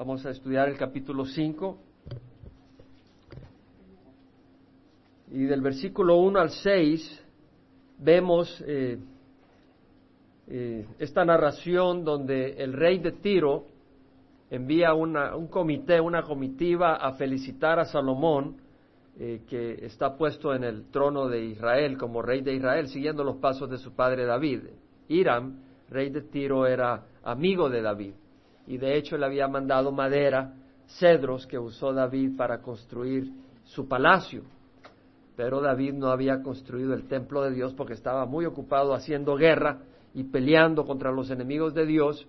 [0.00, 1.78] Vamos a estudiar el capítulo 5.
[5.32, 7.22] Y del versículo 1 al 6
[7.98, 8.98] vemos eh,
[10.48, 13.66] eh, esta narración donde el rey de Tiro
[14.48, 18.56] envía una, un comité, una comitiva a felicitar a Salomón,
[19.18, 23.36] eh, que está puesto en el trono de Israel como rey de Israel, siguiendo los
[23.36, 24.62] pasos de su padre David.
[25.08, 28.14] Hiram, rey de Tiro, era amigo de David
[28.66, 30.54] y de hecho le había mandado madera,
[30.98, 33.30] cedros que usó David para construir
[33.64, 34.42] su palacio.
[35.36, 39.78] Pero David no había construido el templo de Dios porque estaba muy ocupado haciendo guerra
[40.14, 42.26] y peleando contra los enemigos de Dios.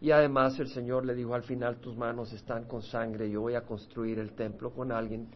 [0.00, 3.54] Y además el Señor le dijo al final, tus manos están con sangre, yo voy
[3.54, 5.28] a construir el templo con alguien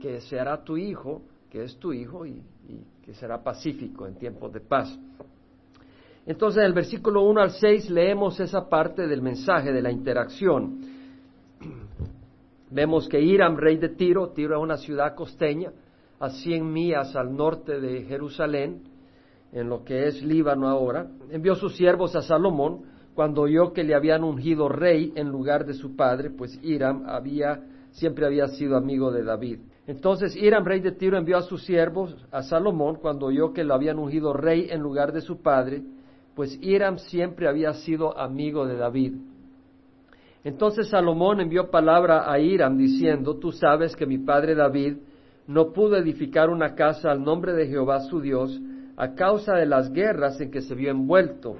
[0.00, 2.42] que será tu hijo, que es tu hijo y,
[3.04, 4.98] que será pacífico en tiempos de paz.
[6.26, 10.80] Entonces, en el versículo 1 al 6 leemos esa parte del mensaje, de la interacción.
[12.70, 15.70] Vemos que Hiram, rey de Tiro, Tiro es una ciudad costeña,
[16.18, 18.82] a 100 millas al norte de Jerusalén,
[19.52, 22.82] en lo que es Líbano ahora, envió sus siervos a Salomón
[23.14, 27.62] cuando oyó que le habían ungido rey en lugar de su padre, pues Hiram había,
[27.92, 29.60] siempre había sido amigo de David.
[29.86, 33.74] Entonces Hiram, rey de Tiro, envió a sus siervos a Salomón cuando oyó que lo
[33.74, 35.82] habían ungido rey en lugar de su padre,
[36.34, 39.14] pues Hiram siempre había sido amigo de David.
[40.42, 44.96] Entonces Salomón envió palabra a Hiram diciendo, tú sabes que mi padre David
[45.46, 48.60] no pudo edificar una casa al nombre de Jehová su Dios
[48.96, 51.56] a causa de las guerras en que se vio envuelto,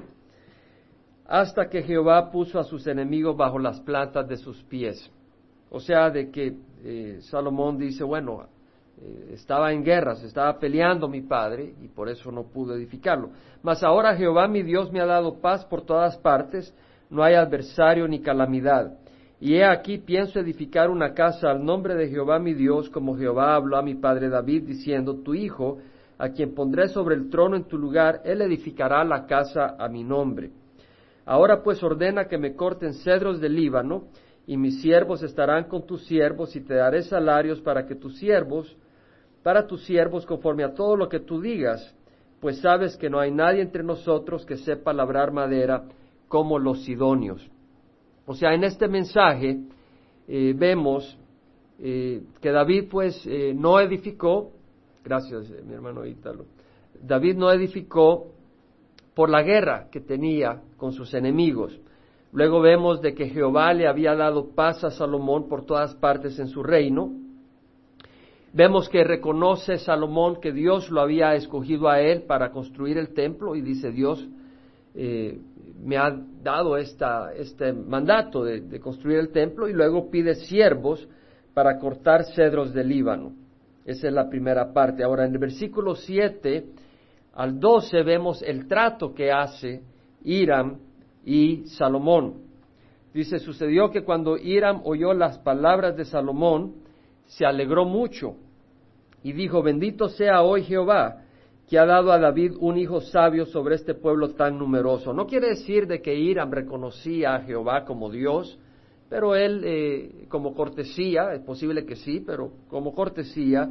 [1.26, 5.10] hasta que Jehová puso a sus enemigos bajo las plantas de sus pies.
[5.70, 8.46] O sea, de que eh, Salomón dice, bueno,
[9.00, 13.30] eh, estaba en guerras, estaba peleando mi padre y por eso no pudo edificarlo.
[13.62, 16.74] Mas ahora Jehová mi Dios me ha dado paz por todas partes,
[17.10, 18.98] no hay adversario ni calamidad.
[19.40, 23.54] Y he aquí pienso edificar una casa al nombre de Jehová mi Dios, como Jehová
[23.54, 25.78] habló a mi padre David, diciendo, tu hijo,
[26.16, 30.04] a quien pondré sobre el trono en tu lugar, él edificará la casa a mi
[30.04, 30.50] nombre.
[31.26, 34.04] Ahora pues ordena que me corten cedros del Líbano,
[34.46, 38.76] y mis siervos estarán con tus siervos, y te daré salarios para que tus siervos,
[39.44, 41.94] para tus siervos conforme a todo lo que tú digas,
[42.40, 45.84] pues sabes que no hay nadie entre nosotros que sepa labrar madera
[46.28, 47.46] como los sidonios.
[48.26, 49.60] O sea, en este mensaje
[50.26, 51.18] eh, vemos
[51.78, 54.50] eh, que David pues eh, no edificó,
[55.04, 56.46] gracias mi hermano Ítalo,
[57.02, 58.28] David no edificó
[59.14, 61.78] por la guerra que tenía con sus enemigos.
[62.32, 66.48] Luego vemos de que Jehová le había dado paz a Salomón por todas partes en
[66.48, 67.23] su reino.
[68.54, 73.56] Vemos que reconoce Salomón que Dios lo había escogido a él para construir el templo
[73.56, 74.24] y dice Dios
[74.94, 75.40] eh,
[75.82, 81.08] me ha dado esta, este mandato de, construir el templo y luego pide siervos
[81.52, 83.32] para cortar cedros del Líbano.
[83.84, 85.02] Esa es la primera parte.
[85.02, 86.64] Ahora en el versículo 7
[87.32, 89.82] al 12 vemos el trato que hace
[90.22, 90.78] Hiram
[91.24, 92.34] y Salomón.
[93.12, 96.84] Dice, sucedió que cuando Hiram oyó las palabras de Salomón,
[97.26, 98.36] se alegró mucho
[99.24, 101.22] y dijo, bendito sea hoy Jehová,
[101.66, 105.14] que ha dado a David un hijo sabio sobre este pueblo tan numeroso.
[105.14, 108.58] No quiere decir de que Hiram reconocía a Jehová como Dios,
[109.08, 113.66] pero él, eh, como cortesía, es posible que sí, pero como cortesía,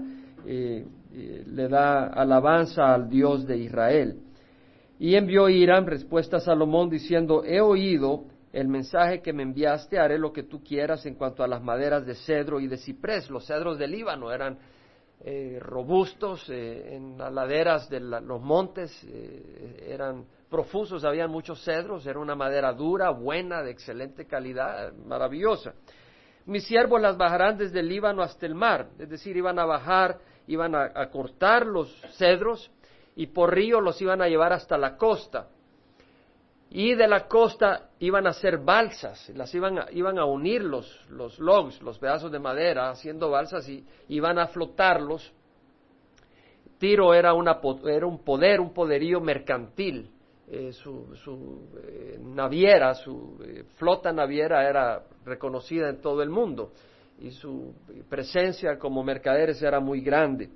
[0.47, 4.21] eh, eh, le da alabanza al Dios de Israel.
[4.97, 10.17] Y envió Hiram respuesta a Salomón diciendo, he oído el mensaje que me enviaste, haré
[10.17, 13.29] lo que tú quieras en cuanto a las maderas de cedro y de ciprés.
[13.29, 14.57] Los cedros del Líbano eran
[15.25, 18.91] eh, robustos, en las laderas de los montes
[19.85, 25.73] eran profusos, había muchos cedros, era una madera dura, buena, de excelente calidad, maravillosa.
[26.45, 30.19] Mis siervos las bajarán desde el Líbano hasta el mar, es decir, iban a bajar,
[30.47, 32.69] iban a, cortar los cedros
[33.15, 35.47] y por río los iban a llevar hasta la costa.
[36.75, 41.05] Y de la costa iban a hacer balsas, las iban a, iban a unir los,
[41.07, 45.31] los logs, los pedazos de madera, haciendo balsas y iban a flotarlos.
[46.79, 50.09] Tiro era, una, era un poder, un poderío mercantil.
[50.47, 56.73] Eh, su, su eh, naviera, su eh, flota naviera era reconocida en todo el mundo
[57.19, 57.75] y su
[58.09, 60.49] presencia como mercaderes era muy grande.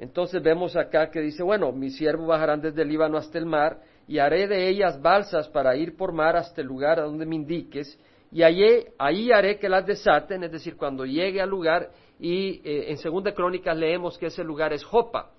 [0.00, 3.80] Entonces vemos acá que dice, bueno, mis siervos bajarán desde el Líbano hasta el mar
[4.06, 7.36] y haré de ellas balsas para ir por mar hasta el lugar a donde me
[7.36, 7.98] indiques
[8.30, 12.98] y allí, ahí haré que las desaten, es decir, cuando llegue al lugar y en
[12.98, 15.30] Segunda Crónicas leemos que ese lugar es Jopa,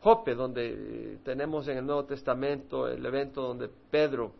[0.00, 4.32] Jope, donde tenemos en el Nuevo Testamento el evento donde Pedro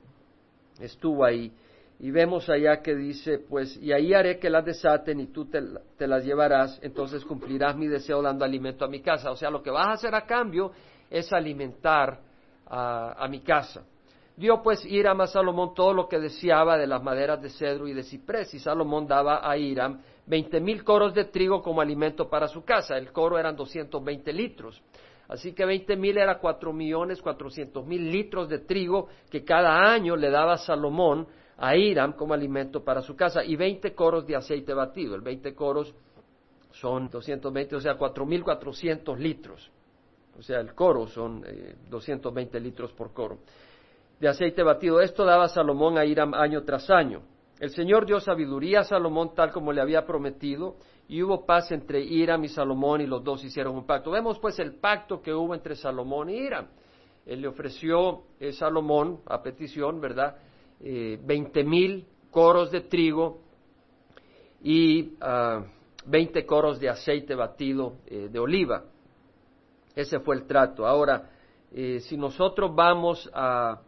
[0.80, 1.52] estuvo ahí
[1.98, 5.60] y vemos allá que dice, pues, y ahí haré que las desaten y tú te,
[6.06, 9.30] las llevarás, entonces cumplirás mi deseo dando alimento a mi casa.
[9.30, 10.72] O sea, lo que vas a hacer a cambio
[11.08, 12.20] es alimentar
[12.66, 13.84] a, mi casa.
[14.36, 17.94] Dio pues Hiram a Salomón todo lo que deseaba de las maderas de cedro y
[17.94, 22.48] de ciprés, y Salomón daba a Hiram veinte mil coros de trigo como alimento para
[22.48, 22.96] su casa.
[22.96, 24.82] El coro eran doscientos veinte litros.
[25.28, 30.16] Así que veinte mil era cuatro millones cuatrocientos mil litros de trigo que cada año
[30.16, 31.26] le daba Salomón
[31.56, 35.14] a Hiram como alimento para su casa y 20 coros de aceite batido.
[35.14, 35.94] El 20 coros
[36.72, 39.70] son 220, o sea, 4.400 litros.
[40.38, 41.44] O sea, el coro son
[41.88, 43.38] 220 eh, litros por coro
[44.20, 45.00] de aceite batido.
[45.00, 47.22] Esto daba Salomón a Hiram año tras año.
[47.60, 50.76] El Señor dio sabiduría a Salomón tal como le había prometido
[51.08, 54.10] y hubo paz entre Hiram y Salomón y los dos hicieron un pacto.
[54.10, 56.66] Vemos pues el pacto que hubo entre Salomón y Hiram.
[57.26, 60.36] Él le ofreció a Salomón a petición, ¿verdad?
[60.80, 63.40] eh, 20 mil coros de trigo
[64.62, 65.64] y uh,
[66.06, 68.84] 20 coros de aceite batido eh, de oliva.
[69.94, 70.86] Ese fue el trato.
[70.86, 71.30] Ahora,
[71.72, 73.80] eh, si nosotros vamos a,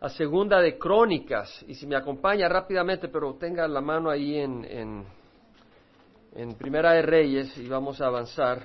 [0.00, 4.64] a Segunda de Crónicas, y si me acompaña rápidamente, pero tenga la mano ahí en,
[4.64, 5.04] en,
[6.34, 8.64] en Primera de Reyes, y vamos a avanzar,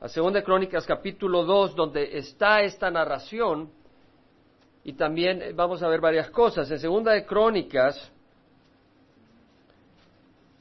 [0.00, 3.70] a Segunda de Crónicas capítulo 2, donde está esta narración
[4.82, 6.70] y también eh, vamos a ver varias cosas.
[6.70, 8.10] En Segunda de Crónicas,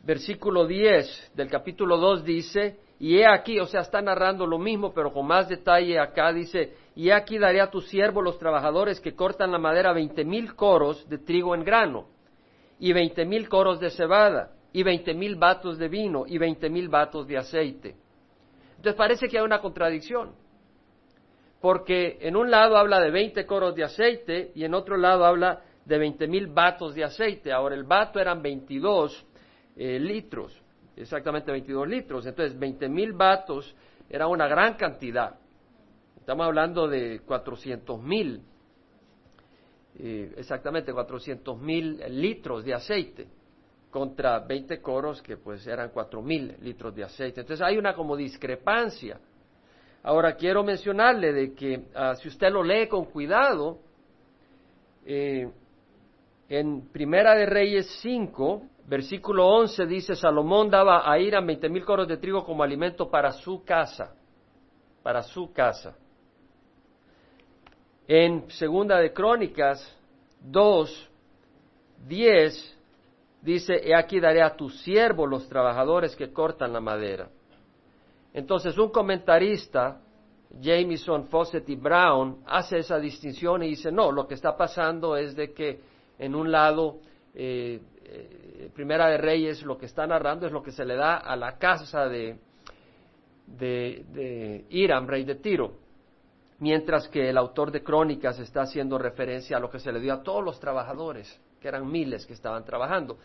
[0.04, 4.94] versículo 10 del capítulo 2 dice, y he aquí, o sea, está narrando lo mismo,
[4.94, 9.16] pero con más detalle acá dice, y aquí daré a tu siervo los trabajadores que
[9.16, 12.08] cortan la madera veinte mil coros de trigo en grano,
[12.78, 16.90] y veinte mil coros de cebada, y veinte mil batos de vino, y veinte mil
[16.90, 17.96] batos de aceite.
[18.76, 20.34] Entonces parece que hay una contradicción
[21.62, 25.62] porque en un lado habla de 20 coros de aceite y en otro lado habla
[25.86, 27.52] de 20 mil vatos de aceite.
[27.52, 29.26] Ahora, el vato eran 22
[29.76, 30.62] eh, litros,
[31.00, 32.26] exactamente 22 litros.
[32.26, 33.76] Entonces, 20 mil vatos
[34.10, 35.36] era una gran cantidad.
[36.18, 38.42] Estamos hablando de 400 mil,
[39.98, 43.28] eh, exactamente 400 mil litros de aceite
[43.90, 47.42] contra 20 coros que pues eran 4 mil litros de aceite.
[47.42, 49.20] Entonces hay una como discrepancia.
[50.04, 53.80] Ahora quiero mencionarle de que ah, si usted lo lee con cuidado,
[55.06, 55.50] eh,
[56.48, 62.08] en Primera de Reyes 5, versículo 11 dice, Salomón daba a Ira veinte mil coros
[62.08, 64.16] de trigo como alimento para su casa,
[65.04, 65.96] para su casa.
[68.08, 69.96] En Segunda de Crónicas
[70.42, 71.10] 2,
[72.08, 72.78] 10
[73.44, 77.30] dice, he aquí daré a tu siervo los trabajadores que cortan la madera.
[78.34, 80.02] Entonces un comentarista,
[80.60, 85.36] Jameson, Fawcett y Brown, hace esa distinción y dice, no, lo que está pasando es
[85.36, 85.80] de que
[86.18, 86.98] en un lado,
[87.36, 87.80] eh,
[88.12, 91.36] eh, Primera de Reyes, lo que está narrando es lo que se le da a
[91.36, 92.40] la casa de,
[93.46, 95.74] de, de Hiram, rey de Tiro,
[96.60, 100.14] mientras que el autor de Crónicas está haciendo referencia a lo que se le dio
[100.14, 103.18] a todos los trabajadores, que eran miles que estaban trabajando.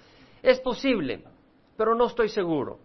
[0.43, 1.23] Es posible,
[1.77, 2.79] pero no estoy seguro.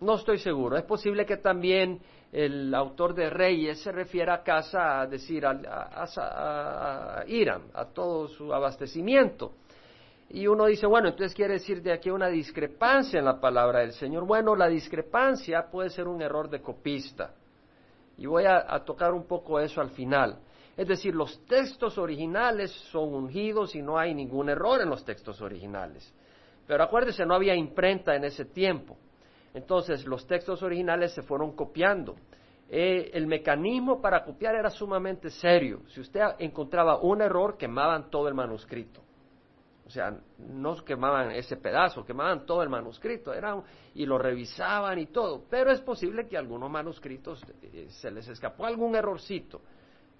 [0.00, 0.76] No estoy seguro.
[0.76, 2.00] Es posible que también
[2.32, 7.84] el autor de Reyes se refiera a casa a decir a, a, a, Irán, a
[7.84, 9.52] todo su abastecimiento.
[10.32, 13.92] Y uno dice, bueno, entonces quiere decir de aquí una discrepancia en la palabra del
[13.92, 14.24] Señor.
[14.24, 17.34] Bueno, la discrepancia puede ser un error de copista.
[18.16, 20.38] Y voy a, tocar un poco eso al final.
[20.74, 25.42] Es decir, los textos originales son ungidos y no hay ningún error en los textos
[25.42, 26.10] originales.
[26.66, 28.96] Pero acuérdese, no había imprenta en ese tiempo.
[29.52, 32.16] Entonces los textos originales se fueron copiando.
[32.70, 35.82] Eh, el mecanismo para copiar era sumamente serio.
[35.88, 39.02] Si usted encontraba un error, quemaban todo el manuscrito.
[39.92, 43.62] Sea, no quemaban ese pedazo, quemaban todo el manuscrito, era,
[43.94, 45.44] y lo revisaban y todo.
[45.50, 49.60] Pero es posible que algunos manuscritos eh, se les escapó algún errorcito,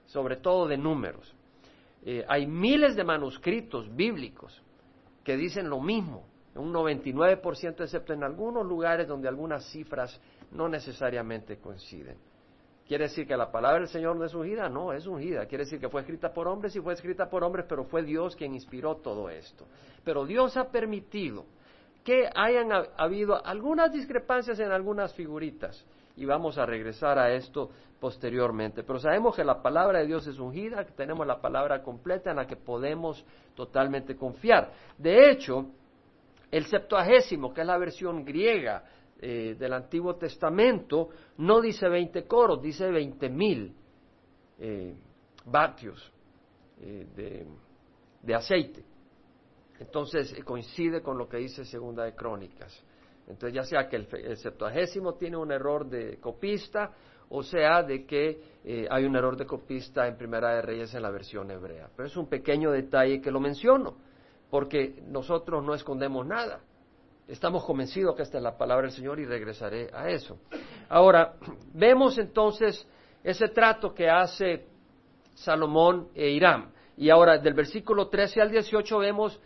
[0.05, 1.35] sobre todo de números.
[2.05, 4.63] Eh, hay miles de manuscritos bíblicos
[5.25, 11.57] que dicen lo mismo, un 99% excepto en algunos lugares donde algunas cifras no necesariamente
[11.57, 12.19] coinciden.
[12.87, 14.69] ¿Quiere decir que la palabra del Señor no es ungida?
[14.69, 15.47] No, es ungida.
[15.47, 18.37] Quiere decir que fue escrita por hombres y fue escrita por hombres, pero fue Dios
[18.37, 19.67] quien inspiró todo esto.
[20.05, 21.45] Pero Dios ha permitido
[22.05, 25.85] que hayan habido algunas discrepancias en algunas figuritas.
[26.17, 28.83] Y vamos a regresar a esto posteriormente.
[28.83, 32.37] Pero sabemos que la palabra de Dios es ungida, que tenemos la palabra completa en
[32.37, 33.25] la que podemos
[33.55, 34.73] totalmente confiar.
[34.99, 35.67] De hecho,
[36.51, 38.85] el Septuagésimo, que es la versión griega
[39.23, 43.73] eh, del Antiguo Testamento, no dice 20 coros, dice 20 mil
[44.59, 44.95] eh,
[45.47, 46.13] vatios
[46.81, 47.47] eh,
[48.23, 48.85] de, aceite.
[49.81, 52.73] Entonces eh, coincide con lo que dice Segunda de Crónicas.
[53.27, 56.93] Entonces ya sea que el, septuagésimo tiene un error de copista
[57.29, 61.11] o sea de que hay un error de copista en Primera de Reyes en la
[61.11, 61.91] versión hebrea.
[61.97, 63.97] Pero es un pequeño detalle que lo menciono,
[64.51, 66.61] porque nosotros no escondemos nada.
[67.29, 70.39] Estamos convencidos que esta es la palabra del Señor y regresaré a eso.
[70.89, 71.35] Ahora,
[71.73, 72.87] vemos entonces
[73.23, 74.67] ese trato que hace
[75.35, 76.73] Salomón e Irán.
[76.97, 79.41] Y ahora, del versículo 13 al 18 vemos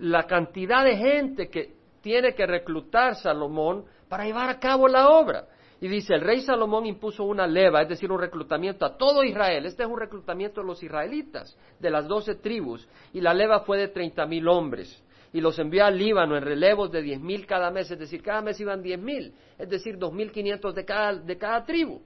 [0.00, 5.46] la cantidad de gente que tiene que reclutar Salomón para llevar a cabo la obra.
[5.80, 9.66] Y dice, el rey Salomón impuso una leva, es decir, un reclutamiento a todo Israel.
[9.66, 12.88] Este es un reclutamiento de los israelitas, de las doce tribus.
[13.12, 15.02] Y la leva fue de treinta mil hombres.
[15.34, 18.40] Y los envió al Líbano en relevos de diez mil cada mes, es decir, cada
[18.40, 22.00] mes iban diez mil, es decir, dos mil quinientos de cada, de cada tribu.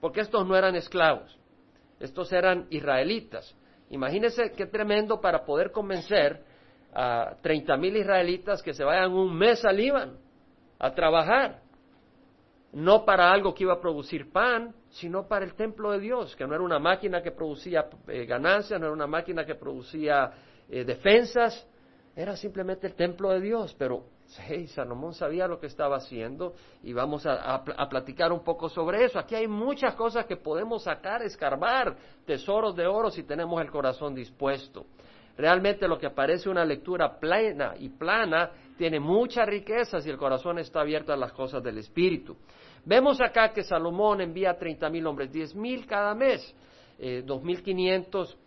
[0.00, 1.38] Porque estos no eran esclavos,
[2.00, 3.54] estos eran israelitas.
[3.90, 6.42] Imagínense qué tremendo para poder convencer
[6.94, 10.14] a treinta mil israelitas que se vayan un mes al Líbano
[10.78, 11.67] a trabajar.
[12.72, 16.46] No para algo que iba a producir pan, sino para el templo de Dios, que
[16.46, 20.30] no era una máquina que producía eh, ganancias, no era una máquina que producía
[20.68, 21.66] eh, defensas,
[22.14, 23.74] era simplemente el templo de Dios.
[23.78, 24.04] Pero
[24.48, 29.18] hey, Salomón sabía lo que estaba haciendo y vamos a, platicar un poco sobre eso.
[29.18, 31.96] Aquí hay muchas cosas que podemos sacar, escarbar,
[32.26, 34.86] tesoros de oro si tenemos el corazón dispuesto.
[35.36, 40.58] Realmente lo que parece una lectura plena y plana tiene mucha riqueza si el corazón
[40.58, 42.36] está abierto a las cosas del Espíritu.
[42.84, 46.54] Vemos acá que Salomón envía treinta mil hombres, diez mil cada mes,
[46.98, 48.38] eh, dos mil quinientos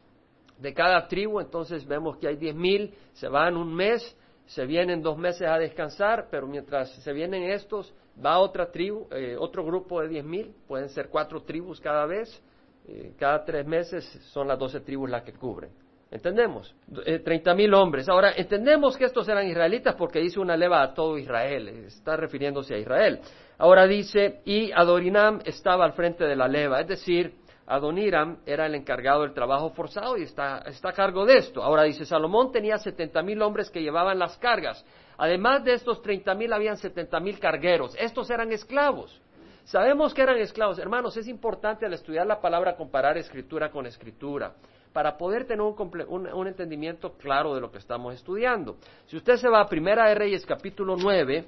[0.57, 5.01] de cada tribu, entonces vemos que hay diez mil, se van un mes, se vienen
[5.01, 10.01] dos meses a descansar, pero mientras se vienen estos, va otra tribu, eh, otro grupo
[10.01, 12.41] de diez mil, pueden ser cuatro tribus cada vez,
[12.87, 15.71] eh, cada tres meses son las doce tribus las que cubren.
[16.11, 16.75] ¿Entendemos?
[17.05, 18.09] Eh, treinta mil hombres.
[18.09, 22.75] Ahora, entendemos que estos eran israelitas porque dice una leva a todo Israel, está refiriéndose
[22.75, 23.21] a Israel.
[23.57, 28.75] Ahora dice, y Adorinam estaba al frente de la leva, es decir, Adoniram era el
[28.75, 31.63] encargado del trabajo forzado y está, está a cargo de esto.
[31.63, 34.85] Ahora dice, Salomón tenía setenta mil hombres que llevaban las cargas.
[35.17, 37.95] Además de estos treinta mil, habían setenta mil cargueros.
[37.97, 39.21] Estos eran esclavos.
[39.63, 40.79] Sabemos que eran esclavos.
[40.79, 44.53] Hermanos, es importante al estudiar la palabra comparar escritura con escritura
[44.93, 48.77] para poder tener un, entendimiento claro de lo que estamos estudiando.
[49.07, 51.45] Si usted se va a Primera de Reyes capítulo 9,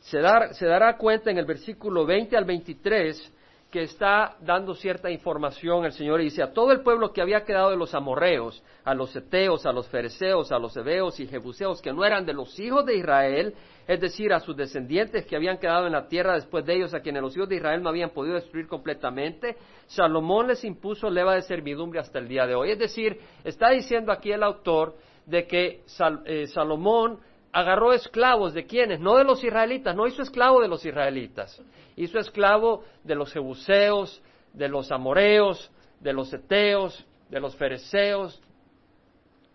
[0.00, 0.18] se,
[0.52, 3.32] se dará cuenta en el versículo 20 al 23
[3.70, 7.44] que está dando cierta información el Señor y dice a todo el pueblo que había
[7.44, 11.80] quedado de los amorreos, a los eteos, a los fereceos, a los hebeos y jebuseos
[11.80, 13.54] que no eran de los hijos de Israel,
[13.86, 17.00] es decir, a sus descendientes que habían quedado en la tierra después de ellos, a
[17.00, 21.42] quienes los hijos de Israel no habían podido destruir completamente, Salomón les impuso leva de
[21.42, 22.72] servidumbre hasta el día de hoy.
[22.72, 24.96] Es decir, está diciendo aquí el autor
[25.26, 25.84] de que
[26.26, 27.20] eh, Salomón
[27.52, 31.60] agarró esclavos de quienes, no de los israelitas, no hizo esclavo de los israelitas,
[31.96, 38.40] hizo esclavo de los jebuseos, de los amoreos, de los eteos, de los fereceos,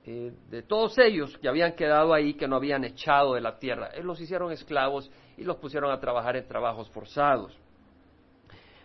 [0.05, 3.89] eh, de todos ellos que habían quedado ahí, que no habían echado de la tierra.
[3.93, 7.57] Él los hicieron esclavos y los pusieron a trabajar en trabajos forzados.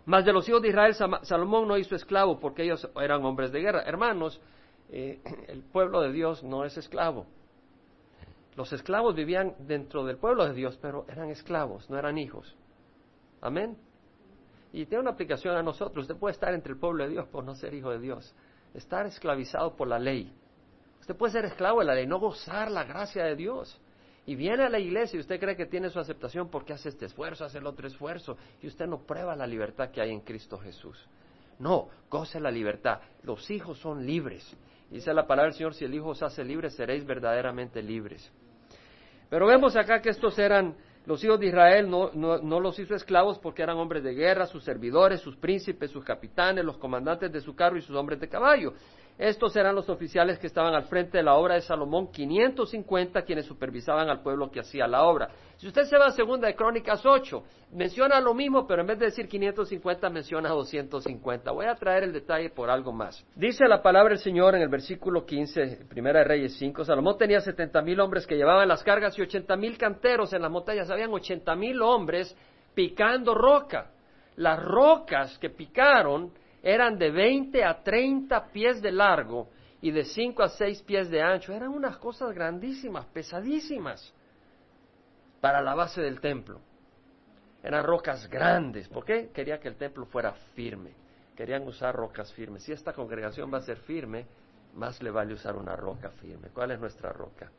[0.07, 3.61] Mas de los hijos de Israel, Salomón no hizo esclavo porque ellos eran hombres de
[3.61, 3.83] guerra.
[3.83, 4.41] Hermanos,
[4.89, 7.27] eh, el pueblo de Dios no es esclavo.
[8.57, 12.57] Los esclavos vivían dentro del pueblo de Dios, pero eran esclavos, no eran hijos.
[13.41, 13.77] Amén.
[14.73, 16.05] Y tiene una aplicación a nosotros.
[16.05, 18.35] Usted puede estar entre el pueblo de Dios por no ser hijo de Dios.
[18.75, 20.33] Estar esclavizado por la ley.
[21.01, 23.81] Usted puede ser esclavo de la ley, no gozar la gracia de Dios.
[24.27, 27.07] Y viene a la iglesia y usted cree que tiene su aceptación porque hace este
[27.07, 28.37] esfuerzo, hace el otro esfuerzo.
[28.63, 31.09] Y usted no prueba la libertad que hay en Cristo Jesús.
[31.59, 33.01] No, goce la libertad.
[33.23, 34.57] Los hijos son libres.
[34.91, 38.33] Dice la palabra del Señor, si el Hijo os hace libres, seréis verdaderamente libres.
[39.31, 40.75] Pero vemos acá que estos eran
[41.07, 44.65] los hijos de Israel, no, no, los hizo esclavos porque eran hombres de guerra, sus
[44.65, 48.75] servidores, sus príncipes, sus capitanes, los comandantes de su carro y sus hombres de caballo.
[49.21, 53.45] Estos eran los oficiales que estaban al frente de la obra de Salomón, 550 quienes
[53.45, 55.29] supervisaban al pueblo que hacía la obra.
[55.59, 58.99] Si usted se va a segunda de Crónicas 8, menciona lo mismo, pero en vez
[58.99, 61.51] de decir 550 menciona 250.
[61.51, 63.23] Voy a traer el detalle por algo más.
[63.35, 67.43] Dice la palabra del Señor en el versículo 15, Primera de Reyes 5, Salomón tenía
[67.43, 70.89] 70 mil hombres que llevaban las cargas y 80 mil canteros en las montañas.
[70.89, 72.35] Habían 80 mil hombres
[72.75, 73.91] picando roca.
[74.37, 79.49] Las rocas que picaron eran de 20 a 30 pies de largo
[79.81, 81.53] y de 5 a 6 pies de ancho.
[81.53, 84.13] Eran unas cosas grandísimas, pesadísimas
[85.41, 86.61] para la base del templo.
[87.63, 88.89] Eran rocas grandes.
[88.89, 89.31] ¿Por qué?
[89.33, 90.93] Quería que el templo fuera firme.
[91.37, 92.63] Querían usar rocas firmes.
[92.63, 94.27] Si esta congregación va a ser firme,
[94.75, 96.49] más le vale usar una roca firme.
[96.53, 97.51] ¿Cuál es nuestra roca?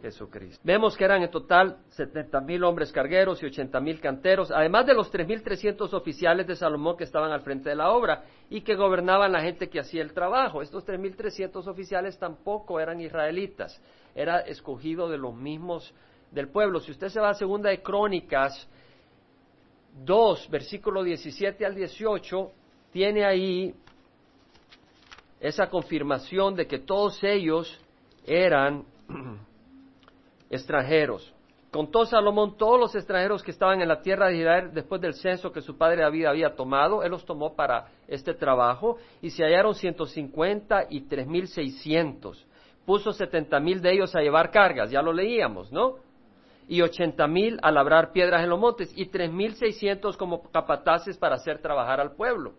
[0.00, 0.60] Jesucristo.
[0.64, 4.94] Vemos que eran en total setenta mil hombres cargueros y ochenta mil canteros, además de
[4.94, 8.62] los tres mil trescientos oficiales de Salomón que estaban al frente de la obra y
[8.62, 10.62] que gobernaban la gente que hacía el trabajo.
[10.62, 13.80] Estos tres mil trescientos oficiales tampoco eran israelitas,
[14.14, 15.94] era escogido de los mismos
[16.30, 16.80] del pueblo.
[16.80, 18.68] Si usted se va a Segunda de Crónicas
[20.04, 22.52] 2, versículo 17 al 18,
[22.92, 23.74] tiene ahí
[25.40, 27.80] esa confirmación de que todos ellos
[28.26, 28.84] eran
[30.50, 31.32] extranjeros.
[31.70, 35.52] Contó Salomón todos los extranjeros que estaban en la tierra de Israel después del censo
[35.52, 37.04] que su padre David había tomado.
[37.04, 42.44] Él los tomó para este trabajo y se hallaron ciento cincuenta y tres mil seiscientos.
[42.84, 45.94] Puso setenta mil de ellos a llevar cargas, ya lo leíamos, ¿no?
[46.66, 51.16] Y ochenta mil a labrar piedras en los montes y tres mil seiscientos como capataces
[51.16, 52.54] para hacer trabajar al pueblo.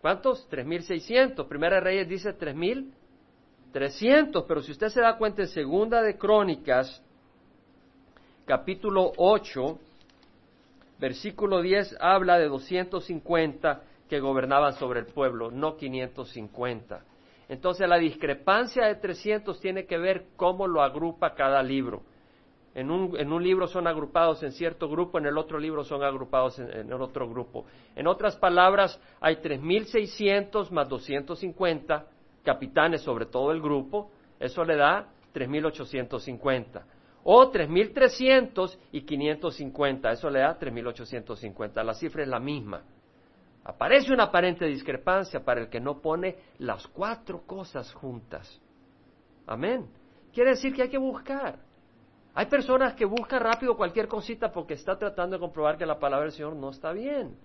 [0.00, 0.46] ¿Cuántos?
[0.48, 1.46] Tres mil seiscientos.
[1.46, 2.92] Primera Reyes dice tres mil
[3.78, 7.00] 300, pero si usted se da cuenta en Segunda de Crónicas,
[8.44, 9.78] capítulo 8,
[10.98, 17.04] versículo 10, habla de 250 que gobernaban sobre el pueblo, no 550.
[17.48, 22.02] Entonces la discrepancia de 300 tiene que ver cómo lo agrupa cada libro.
[22.74, 26.02] En un, en un, libro son agrupados en cierto grupo, en el otro libro son
[26.02, 27.64] agrupados en, otro grupo.
[27.94, 32.17] En otras palabras, hay 3.600 más 250
[32.48, 36.82] capitanes sobre todo el grupo, eso le da 3.850.
[37.24, 41.84] O 3.300 y 550, eso le da 3.850.
[41.84, 42.82] La cifra es la misma.
[43.64, 48.62] Aparece una aparente discrepancia para el que no pone las cuatro cosas juntas.
[49.46, 49.86] Amén.
[50.32, 51.58] Quiere decir que hay que buscar.
[52.32, 56.24] Hay personas que buscan rápido cualquier cosita porque está tratando de comprobar que la palabra
[56.24, 57.36] del Señor no está bien.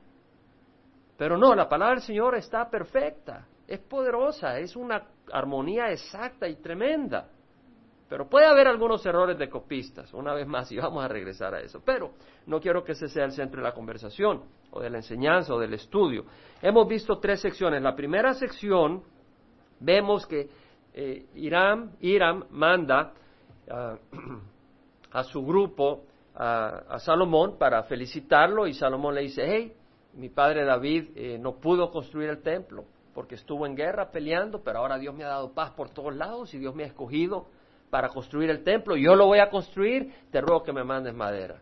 [1.17, 6.55] Pero no, la palabra del Señor está perfecta es poderosa, es una armonía exacta y
[6.55, 7.27] tremenda.
[8.09, 11.61] Pero puede haber algunos errores de copistas, una vez más, y vamos a regresar a
[11.61, 11.81] eso.
[11.83, 12.11] Pero
[12.45, 15.59] no quiero que ese sea el centro de la conversación, o de la enseñanza, o
[15.59, 16.25] del estudio.
[16.61, 17.81] Hemos visto tres secciones.
[17.81, 19.03] La primera sección,
[19.79, 20.47] vemos que
[20.93, 23.13] eh, Iram, manda
[23.69, 23.97] ah,
[25.11, 26.03] a su grupo,
[26.35, 29.73] a, Salomón, para felicitarlo, y Salomón le dice, hey,
[30.13, 34.79] mi padre David eh, no pudo construir el templo, porque estuvo en guerra peleando, pero
[34.79, 37.47] ahora Dios me ha dado paz por todos lados y Dios me ha escogido
[37.89, 38.95] para construir el templo.
[38.95, 41.61] Yo lo voy a construir, te ruego que me mandes madera.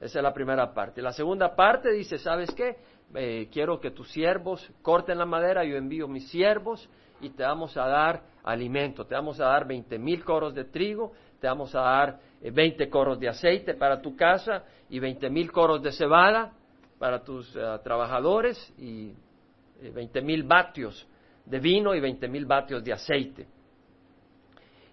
[0.00, 1.02] Esa es la primera parte.
[1.02, 2.76] La segunda parte dice, ¿sabes qué?
[3.14, 6.88] Eh, quiero que tus siervos corten la madera, yo envío mis siervos
[7.20, 11.12] y te vamos a dar alimento, te vamos a dar veinte mil coros de trigo,
[11.40, 15.50] te vamos a dar eh, veinte coros de aceite para tu casa y veinte mil
[15.50, 16.52] coros de cebada
[16.98, 19.12] para tus eh, trabajadores y
[19.92, 21.06] 20 eh, mil vatios
[21.44, 23.46] de vino y 20 mil vatios de aceite.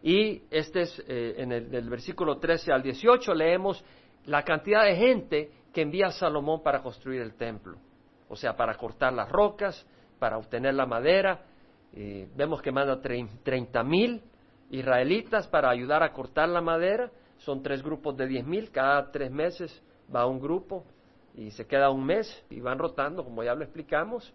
[0.04, 3.84] Y este es, eh, en el versículo 13 al 18 leemos
[4.26, 7.78] la cantidad de gente que envía Salomón para construir el templo,
[8.30, 9.86] o sea, para cortar las rocas,
[10.20, 11.42] para obtener la madera.
[11.94, 14.22] Eh, vemos que manda 30 mil
[14.70, 17.12] israelitas para ayudar a cortar la madera.
[17.38, 20.84] Son tres grupos de 10 mil, cada tres meses va un grupo
[21.36, 24.34] y se queda un mes y van rotando, como ya lo explicamos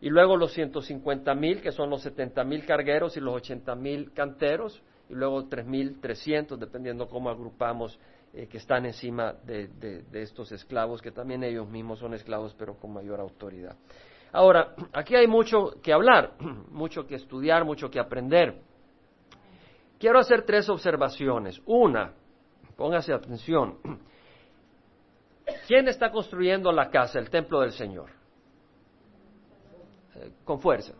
[0.00, 4.12] y luego los 150 mil, que son los 70 mil cargueros y los 80 mil
[4.12, 7.98] canteros, y luego 3.300, dependiendo cómo agrupamos,
[8.34, 12.74] eh, que están encima de, de, estos esclavos, que también ellos mismos son esclavos, pero
[12.74, 13.76] con mayor autoridad.
[14.32, 16.32] Ahora, aquí hay mucho que hablar,
[16.70, 18.60] mucho que estudiar, mucho que aprender.
[19.98, 21.62] Quiero hacer tres observaciones.
[21.64, 22.12] Una,
[22.76, 23.78] póngase atención.
[25.66, 28.15] ¿Quién está construyendo la casa, el templo del Señor?
[30.44, 30.94] Con fuerza.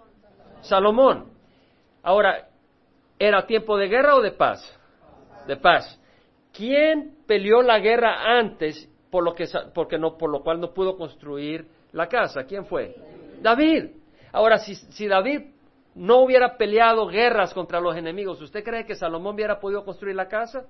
[0.60, 1.26] Salomón.
[2.02, 2.48] Ahora,
[3.18, 4.78] ¿era tiempo de guerra o de paz?
[5.46, 6.00] De paz.
[6.52, 10.96] ¿Quién peleó la guerra antes por lo, que, porque no, por lo cual no pudo
[10.96, 12.44] construir la casa?
[12.44, 12.94] ¿Quién fue?
[13.40, 13.90] David.
[14.32, 15.42] Ahora, si, si David
[15.94, 20.28] no hubiera peleado guerras contra los enemigos, ¿usted cree que Salomón hubiera podido construir la
[20.28, 20.66] casa?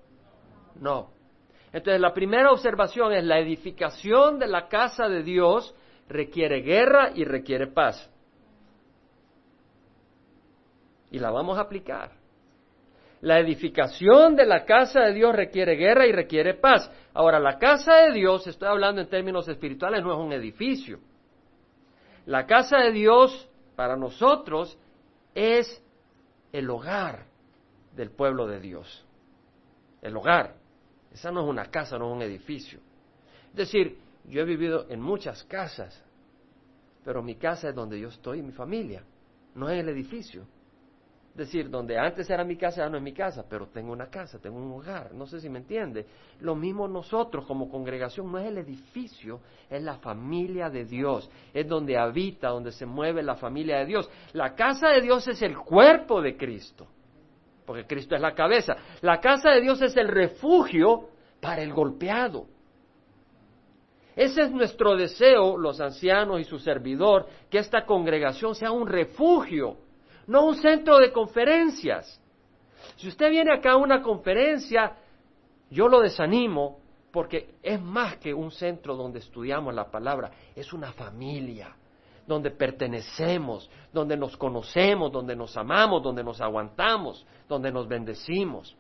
[0.80, 1.10] No.
[1.72, 5.74] Entonces, la primera observación es la edificación de la casa de Dios
[6.08, 8.10] requiere guerra y requiere paz
[11.10, 12.12] y la vamos a aplicar.
[13.20, 16.90] La edificación de la casa de Dios requiere guerra y requiere paz.
[17.14, 21.00] Ahora, la casa de Dios, estoy hablando en términos espirituales, no es un edificio.
[22.26, 24.78] La casa de Dios para nosotros
[25.34, 25.82] es
[26.52, 27.26] el hogar
[27.94, 29.06] del pueblo de Dios.
[30.02, 30.54] El hogar.
[31.12, 32.80] Esa no es una casa, no es un edificio.
[33.50, 36.02] Es decir, yo he vivido en muchas casas,
[37.04, 39.02] pero mi casa es donde yo estoy y mi familia,
[39.54, 40.46] no es el edificio.
[41.36, 44.38] Decir, donde antes era mi casa, ya no es mi casa, pero tengo una casa,
[44.38, 45.12] tengo un hogar.
[45.12, 46.06] No sé si me entiende.
[46.40, 51.30] Lo mismo nosotros como congregación, no es el edificio, es la familia de Dios.
[51.52, 54.10] Es donde habita, donde se mueve la familia de Dios.
[54.32, 56.86] La casa de Dios es el cuerpo de Cristo,
[57.64, 58.74] porque Cristo es la cabeza.
[59.02, 62.46] La casa de Dios es el refugio para el golpeado.
[64.16, 69.76] Ese es nuestro deseo, los ancianos y su servidor, que esta congregación sea un refugio
[70.26, 72.20] no un centro de conferencias.
[72.96, 74.96] Si usted viene acá a una conferencia,
[75.70, 80.92] yo lo desanimo porque es más que un centro donde estudiamos la palabra, es una
[80.92, 81.74] familia
[82.26, 88.76] donde pertenecemos, donde nos conocemos, donde nos amamos, donde nos aguantamos, donde nos bendecimos.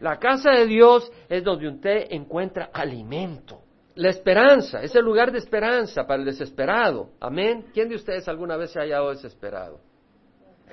[0.00, 3.62] La casa de Dios es donde usted encuentra alimento.
[3.94, 7.10] La esperanza, es el lugar de esperanza para el desesperado.
[7.20, 7.66] Amén.
[7.74, 9.80] ¿Quién de ustedes alguna vez se ha hallado desesperado?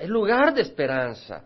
[0.00, 1.44] Es lugar de esperanza.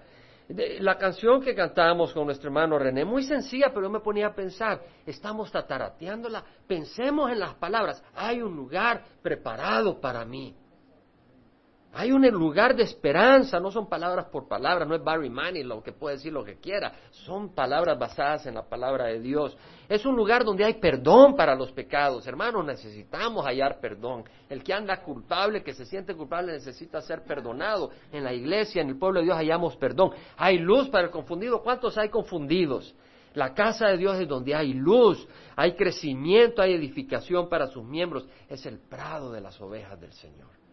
[0.80, 4.34] La canción que cantamos con nuestro hermano René, muy sencilla, pero yo me ponía a
[4.34, 10.54] pensar, estamos tatarateándola, pensemos en las palabras, hay un lugar preparado para mí.
[11.96, 15.30] Hay un lugar de esperanza, no son palabras por palabras, no es Barry
[15.62, 19.56] lo que puede decir lo que quiera, son palabras basadas en la palabra de Dios.
[19.88, 22.26] Es un lugar donde hay perdón para los pecados.
[22.26, 24.24] Hermanos, necesitamos hallar perdón.
[24.48, 27.90] El que anda culpable, que se siente culpable, necesita ser perdonado.
[28.10, 30.10] En la iglesia, en el pueblo de Dios, hallamos perdón.
[30.36, 31.62] Hay luz para el confundido.
[31.62, 32.92] ¿Cuántos hay confundidos?
[33.34, 38.26] La casa de Dios es donde hay luz, hay crecimiento, hay edificación para sus miembros.
[38.48, 40.63] Es el prado de las ovejas del Señor.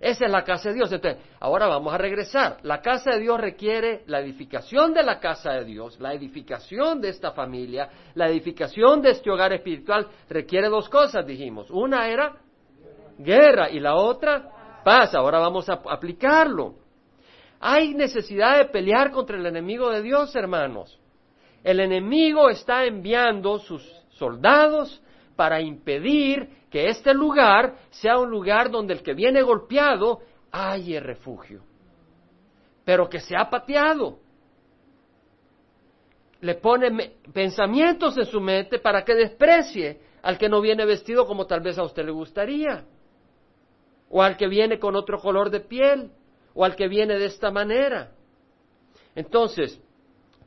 [0.00, 0.90] Esa es la casa de Dios.
[0.90, 2.56] Entonces, ahora vamos a regresar.
[2.62, 7.10] La casa de Dios requiere la edificación de la casa de Dios, la edificación de
[7.10, 11.70] esta familia, la edificación de este hogar espiritual requiere dos cosas, dijimos.
[11.70, 12.34] Una era
[13.18, 15.14] guerra y la otra paz.
[15.14, 16.76] Ahora vamos a aplicarlo.
[17.60, 20.98] Hay necesidad de pelear contra el enemigo de Dios, hermanos.
[21.62, 25.02] El enemigo está enviando sus soldados
[25.36, 31.62] para impedir que este lugar sea un lugar donde el que viene golpeado haya refugio,
[32.84, 34.18] pero que sea pateado.
[36.40, 41.46] Le pone pensamientos en su mente para que desprecie al que no viene vestido como
[41.46, 42.84] tal vez a usted le gustaría,
[44.08, 46.10] o al que viene con otro color de piel,
[46.54, 48.12] o al que viene de esta manera.
[49.14, 49.80] Entonces,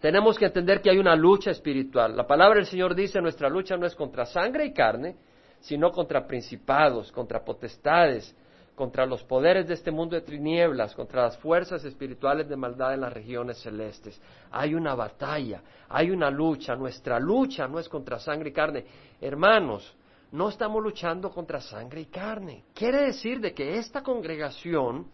[0.03, 2.17] tenemos que entender que hay una lucha espiritual.
[2.17, 5.15] La palabra del Señor dice, nuestra lucha no es contra sangre y carne,
[5.61, 8.35] sino contra principados, contra potestades,
[8.75, 12.99] contra los poderes de este mundo de tinieblas, contra las fuerzas espirituales de maldad en
[12.99, 14.21] las regiones celestes.
[14.51, 16.75] Hay una batalla, hay una lucha.
[16.75, 18.85] Nuestra lucha no es contra sangre y carne.
[19.21, 19.95] Hermanos,
[20.33, 22.65] no estamos luchando contra sangre y carne.
[22.73, 25.07] Quiere decir de que esta congregación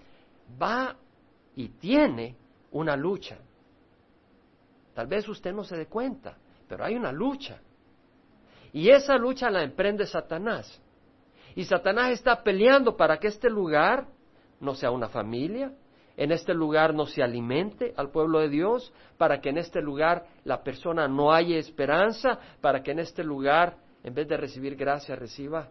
[0.59, 0.95] va
[1.55, 2.35] y tiene
[2.71, 3.37] una lucha.
[4.99, 6.35] Tal vez usted no se dé cuenta,
[6.67, 7.61] pero hay una lucha.
[8.73, 10.77] Y esa lucha la emprende Satanás.
[11.55, 14.07] Y Satanás está peleando para que este lugar
[14.59, 15.71] no sea una familia,
[16.17, 20.25] en este lugar no se alimente al pueblo de Dios, para que en este lugar
[20.43, 25.15] la persona no haya esperanza, para que en este lugar, en vez de recibir gracia,
[25.15, 25.69] reciba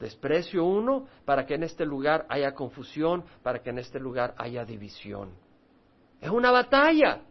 [0.00, 4.64] desprecio uno, para que en este lugar haya confusión, para que en este lugar haya
[4.64, 5.30] división.
[6.20, 7.22] Es una batalla.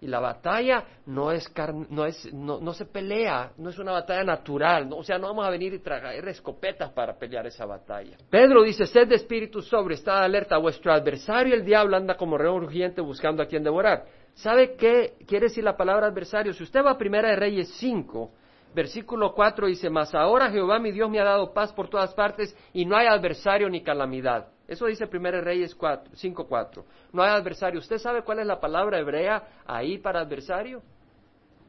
[0.00, 1.50] Y la batalla no es,
[1.90, 5.44] no, es no, no, se pelea, no es una batalla natural, o sea, no vamos
[5.44, 8.16] a venir y traer escopetas para pelear esa batalla.
[8.30, 12.62] Pedro dice, sed de espíritu sobre, estad alerta, vuestro adversario el diablo anda como león
[12.62, 14.04] urgente buscando a quien devorar.
[14.34, 16.52] ¿Sabe qué quiere decir la palabra adversario?
[16.52, 18.30] Si usted va a Primera de Reyes 5,
[18.72, 22.56] versículo 4 dice, mas ahora Jehová mi Dios me ha dado paz por todas partes
[22.72, 24.46] y no hay adversario ni calamidad.
[24.68, 26.84] Eso dice 1 Reyes 5.4.
[27.14, 27.80] No hay adversario.
[27.80, 30.82] ¿Usted sabe cuál es la palabra hebrea ahí para adversario?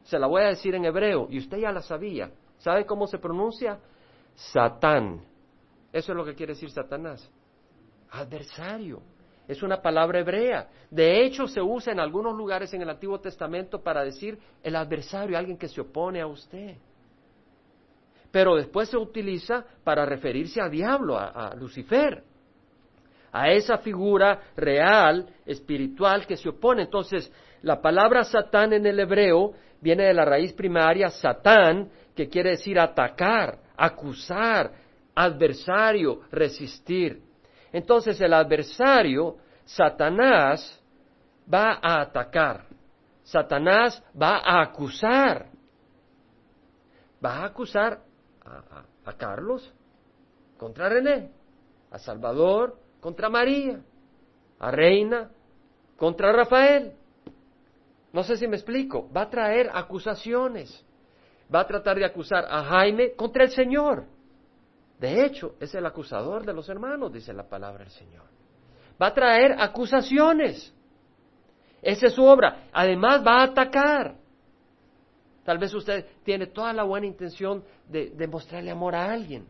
[0.04, 2.30] Se la voy a decir en hebreo y usted ya la sabía.
[2.58, 3.78] ¿Sabe cómo se pronuncia?
[4.34, 5.22] Satán.
[5.90, 7.26] Eso es lo que quiere decir Satanás.
[8.10, 9.00] Adversario.
[9.48, 10.68] Es una palabra hebrea.
[10.90, 15.38] De hecho, se usa en algunos lugares en el Antiguo Testamento para decir el adversario,
[15.38, 16.76] alguien que se opone a usted.
[18.30, 22.29] Pero después se utiliza para referirse a diablo, a Lucifer
[23.32, 26.82] a esa figura real, espiritual que se opone.
[26.82, 32.50] Entonces, la palabra Satán en el hebreo viene de la raíz primaria Satán, que quiere
[32.50, 34.72] decir atacar, acusar,
[35.14, 37.22] adversario, resistir.
[37.72, 40.82] Entonces, el adversario, Satanás,
[41.52, 42.64] va a atacar.
[43.22, 45.46] Satanás va a acusar.
[47.24, 48.00] Va a acusar
[48.44, 49.72] a, a Carlos
[50.56, 51.30] contra René,
[51.90, 53.80] a Salvador contra María,
[54.58, 55.30] a Reina
[55.96, 56.92] contra Rafael.
[58.12, 59.10] No sé si me explico.
[59.12, 60.84] Va a traer acusaciones.
[61.52, 64.06] Va a tratar de acusar a Jaime contra el Señor.
[64.98, 68.24] De hecho, es el acusador de los hermanos, dice la palabra del Señor.
[69.00, 70.74] Va a traer acusaciones.
[71.80, 72.68] Esa es su obra.
[72.72, 74.16] Además va a atacar.
[75.44, 79.46] Tal vez usted tiene toda la buena intención de, de mostrarle amor a alguien.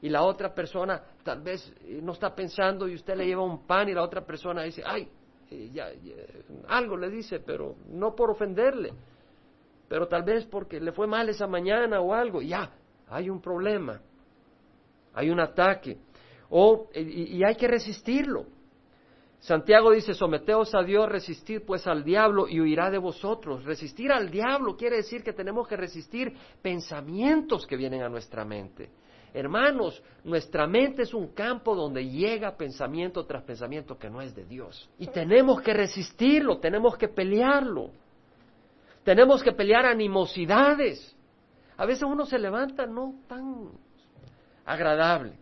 [0.00, 3.66] Y la otra persona tal vez eh, no está pensando y usted le lleva un
[3.66, 5.08] pan y la otra persona dice, ay,
[5.50, 5.88] eh, ya,
[6.68, 8.92] algo le dice, pero no por ofenderle,
[9.88, 12.70] pero tal vez porque le fue mal esa mañana o algo, ya,
[13.08, 14.00] hay un problema,
[15.14, 15.98] hay un ataque,
[16.50, 18.46] o, y hay que resistirlo.
[19.40, 23.64] Santiago dice, someteos a Dios, resistid pues al diablo y huirá de vosotros.
[23.64, 28.90] Resistir al diablo quiere decir que tenemos que resistir pensamientos que vienen a nuestra mente.
[29.34, 34.44] Hermanos, nuestra mente es un campo donde llega pensamiento tras pensamiento que no es de
[34.44, 34.88] Dios.
[34.98, 37.90] Y tenemos que resistirlo, tenemos que pelearlo.
[39.04, 41.14] Tenemos que pelear animosidades.
[41.76, 43.70] A veces uno se levanta no tan
[44.64, 45.32] agradable.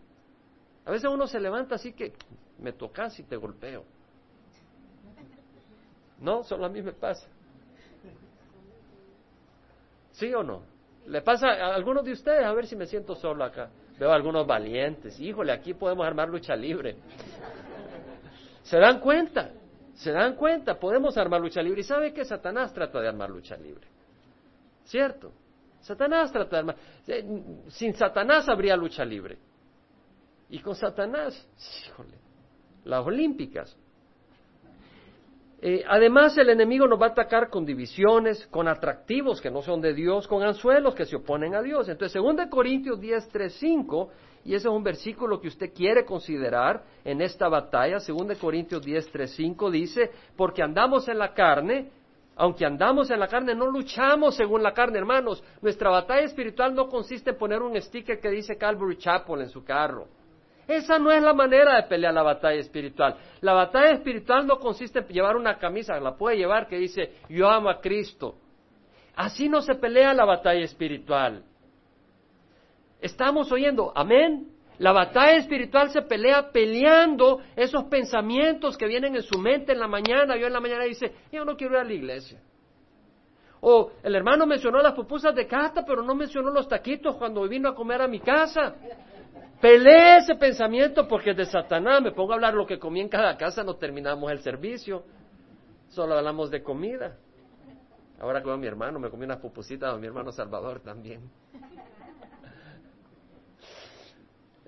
[0.85, 2.13] A veces uno se levanta así que
[2.59, 3.83] me tocas y te golpeo.
[6.19, 7.27] No, solo a mí me pasa.
[10.11, 10.76] ¿Sí o no?
[11.07, 12.45] ¿Le pasa a algunos de ustedes?
[12.45, 13.69] A ver si me siento solo acá.
[13.97, 15.19] Veo a algunos valientes.
[15.19, 16.97] Híjole, aquí podemos armar lucha libre.
[18.63, 19.51] ¿Se dan cuenta?
[19.95, 20.77] ¿Se dan cuenta?
[20.77, 21.79] Podemos armar lucha libre.
[21.79, 23.87] ¿Y sabe que Satanás trata de armar lucha libre?
[24.83, 25.31] ¿Cierto?
[25.79, 26.75] Satanás trata de armar.
[27.07, 27.25] Eh,
[27.69, 29.37] sin Satanás habría lucha libre.
[30.49, 31.47] Y con Satanás,
[31.85, 32.17] híjole,
[32.83, 33.75] las olímpicas.
[35.59, 39.81] Eh, además, el enemigo nos va a atacar con divisiones, con atractivos que no son
[39.81, 41.89] de Dios, con anzuelos que se oponen a Dios.
[41.89, 44.09] Entonces, 2 Corintios 10, 3, 5,
[44.45, 49.11] y ese es un versículo que usted quiere considerar en esta batalla, 2 Corintios 10,
[49.11, 51.89] 3, 5 dice, porque andamos en la carne,
[52.35, 55.43] aunque andamos en la carne, no luchamos según la carne, hermanos.
[55.63, 59.63] Nuestra batalla espiritual no consiste en poner un sticker que dice Calvary Chapel en su
[59.63, 60.07] carro.
[60.67, 63.15] Esa no es la manera de pelear la batalla espiritual.
[63.39, 67.49] La batalla espiritual no consiste en llevar una camisa, la puede llevar que dice yo
[67.49, 68.35] amo a Cristo.
[69.15, 71.43] Así no se pelea la batalla espiritual.
[73.01, 74.51] Estamos oyendo, amén.
[74.79, 79.87] La batalla espiritual se pelea peleando esos pensamientos que vienen en su mente en la
[79.87, 80.35] mañana.
[80.35, 82.39] Yo en la mañana dice, yo no quiero ir a la iglesia.
[83.61, 87.69] O el hermano mencionó las pupusas de casta, pero no mencionó los taquitos cuando vino
[87.69, 88.75] a comer a mi casa.
[89.61, 92.01] Pelee ese pensamiento porque es de Satanás.
[92.01, 95.03] Me pongo a hablar lo que comí en cada casa, no terminamos el servicio.
[95.89, 97.17] Solo hablamos de comida.
[98.19, 101.29] Ahora con mi hermano, me comí una pupusita con mi hermano Salvador también.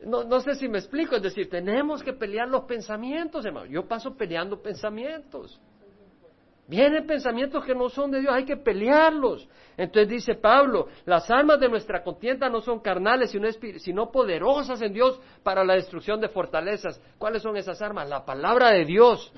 [0.06, 3.66] No, no sé si me explico, es decir, tenemos que pelear los pensamientos, hermano.
[3.66, 5.60] Yo paso peleando pensamientos.
[6.70, 9.50] Vienen pensamientos que no son de Dios, hay que pelearlos.
[9.76, 13.36] Entonces dice Pablo, las armas de nuestra contienda no son carnales,
[13.78, 17.02] sino, poderosas en Dios para la destrucción de fortalezas.
[17.18, 18.08] ¿Cuáles son esas armas?
[18.08, 19.34] La palabra de Dios.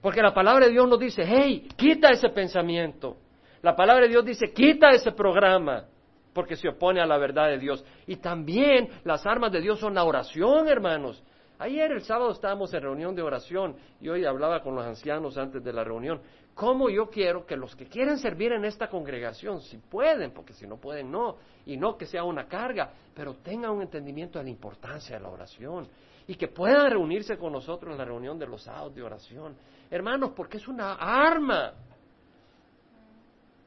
[0.00, 3.16] Porque la palabra de Dios nos dice, hey, quita ese pensamiento.
[3.60, 5.86] La palabra de Dios dice, quita ese programa,
[6.32, 7.84] porque se opone a la verdad de Dios.
[8.06, 11.20] Y también las armas de Dios son la oración, hermanos.
[11.58, 15.62] Ayer el sábado estábamos en reunión de oración y hoy hablaba con los ancianos antes
[15.62, 16.20] de la reunión.
[16.54, 20.66] ¿Cómo yo quiero que los que quieren servir en esta congregación, si pueden, porque si
[20.66, 21.36] no pueden, no,
[21.66, 25.28] y no que sea una carga, pero tengan un entendimiento de la importancia de la
[25.28, 25.88] oración
[26.26, 29.56] y que puedan reunirse con nosotros en la reunión de los sábados de oración?
[29.90, 31.72] Hermanos, porque es una arma.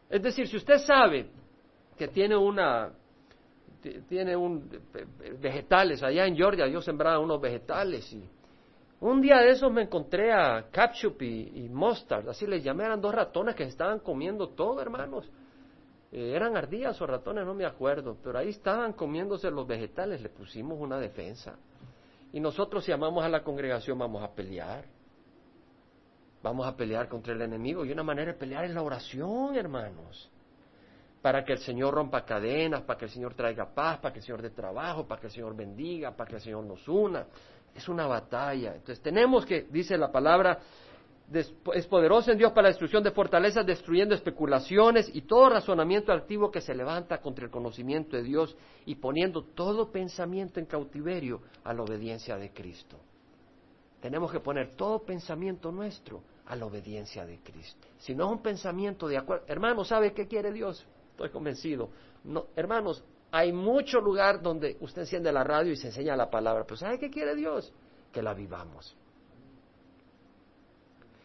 [0.10, 1.30] Es decir, si usted sabe
[1.98, 2.92] que tiene una
[4.08, 4.70] tiene un,
[5.40, 6.04] vegetales.
[6.04, 8.30] Allá en Georgia yo sembraba unos vegetales y
[9.00, 13.14] un día de esos me encontré a Ketchup y, Mustard, así les llamé, eran dos
[13.14, 15.30] ratones que estaban comiendo todo, hermanos.
[16.12, 20.30] Eh, eran ardillas o ratones, no me acuerdo, pero ahí estaban comiéndose los vegetales, le
[20.30, 21.58] pusimos una defensa.
[22.34, 24.86] Y nosotros llamamos a la congregación vamos a pelear.
[26.42, 30.32] Vamos a pelear contra el enemigo y una manera de pelear es la oración, hermanos
[31.22, 34.26] para que el Señor rompa cadenas, para que el Señor traiga paz, para que el
[34.26, 37.26] Señor dé trabajo, para que el Señor bendiga, para que el Señor nos una.
[37.74, 38.76] Es una batalla.
[38.76, 40.60] Entonces tenemos que, dice la palabra,
[41.32, 46.50] es poderoso en Dios para la destrucción de fortalezas, destruyendo especulaciones y todo razonamiento activo
[46.50, 51.74] que se levanta contra el conocimiento de Dios y poniendo todo pensamiento en cautiverio a
[51.74, 52.98] la obediencia de Cristo.
[54.00, 57.88] Tenemos que poner todo pensamiento nuestro a la obediencia de Cristo.
[57.98, 60.88] Si no es un pensamiento de acuerdo, hermano, ¿sabe qué quiere Dios?
[61.18, 61.90] Estoy convencido.
[62.26, 66.64] No, hermanos, hay mucho lugar donde usted enciende la radio y se enseña la palabra,
[66.64, 67.74] pero ¿sabe qué quiere Dios?
[68.12, 68.96] Que la vivamos.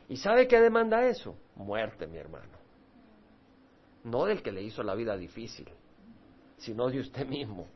[0.08, 1.36] ¿Y sabe qué demanda eso?
[1.56, 2.56] Muerte, mi hermano.
[4.04, 5.68] No del que le hizo la vida difícil,
[6.56, 7.66] sino de usted mismo.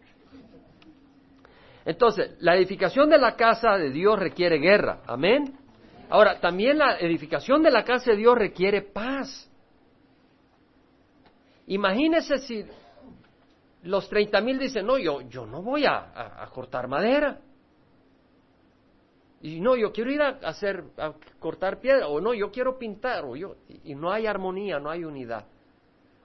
[1.85, 5.03] Entonces, la edificación de la casa de Dios requiere guerra.
[5.07, 5.55] Amén.
[6.09, 9.51] Ahora, también la edificación de la casa de Dios requiere paz.
[11.67, 12.65] Imagínese si
[13.83, 17.41] los treinta mil dicen, no, yo, yo no voy a, cortar madera.
[19.41, 23.25] Y no, yo quiero ir a, hacer, a cortar piedra, o no, yo quiero pintar,
[23.25, 25.47] o yo, y no hay armonía, no hay unidad.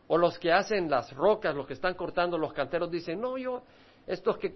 [0.08, 3.64] O los que hacen las rocas, los que están cortando los canteros, dicen, no, yo,
[4.08, 4.56] estos que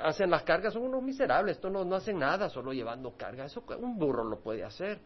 [0.00, 3.44] hacen las cargas son unos miserables, estos no, no hacen nada, solo llevando carga.
[3.44, 5.00] Eso un burro lo puede hacer.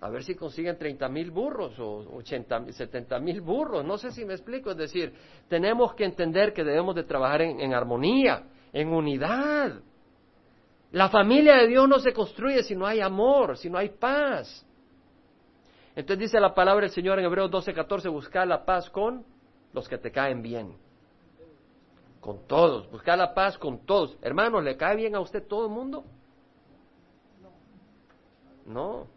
[0.00, 3.84] A ver si consiguen 30 mil burros o 80, 70 mil burros.
[3.84, 4.70] No sé si me explico.
[4.70, 5.14] Es decir,
[5.48, 9.80] tenemos que entender que debemos de trabajar en, armonía, en unidad.
[10.92, 14.64] La familia de Dios no se construye si no hay amor, si no hay paz.
[15.94, 19.24] Entonces dice la palabra del Señor en Hebreos 12, 14, buscar la paz con
[19.72, 20.76] los que te caen bien.
[22.20, 24.18] Con todos, buscar la paz con todos.
[24.20, 26.04] Hermanos, ¿le cae bien a usted todo el mundo?
[28.66, 29.15] No.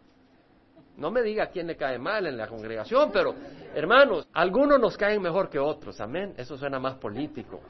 [0.96, 3.34] No me diga quién le cae mal en la congregación, pero
[3.74, 6.34] hermanos, algunos nos caen mejor que otros, amén.
[6.36, 7.60] Eso suena más político.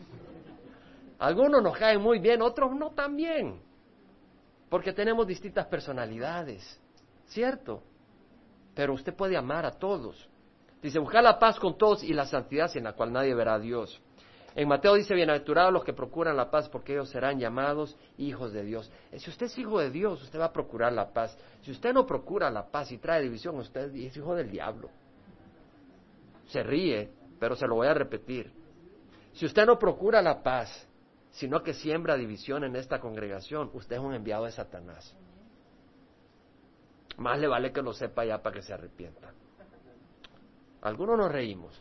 [1.20, 3.60] Algunos nos caen muy bien, otros no tan bien,
[4.70, 6.80] porque tenemos distintas personalidades,
[7.26, 7.82] ¿cierto?
[8.74, 10.28] Pero usted puede amar a todos.
[10.82, 13.58] Dice, buscar la paz con todos y la santidad en la cual nadie verá a
[13.58, 14.00] Dios.
[14.54, 18.64] En Mateo dice, bienaventurados los que procuran la paz, porque ellos serán llamados hijos de
[18.64, 18.90] Dios.
[19.16, 21.38] Si usted es hijo de Dios, usted va a procurar la paz.
[21.62, 24.90] Si usted no procura la paz y trae división, usted es hijo del diablo.
[26.48, 28.52] Se ríe, pero se lo voy a repetir.
[29.32, 30.88] Si usted no procura la paz,
[31.30, 35.16] sino que siembra división en esta congregación, usted es un enviado de Satanás.
[37.18, 39.32] Más le vale que lo sepa ya para que se arrepienta.
[40.82, 41.80] Algunos nos reímos,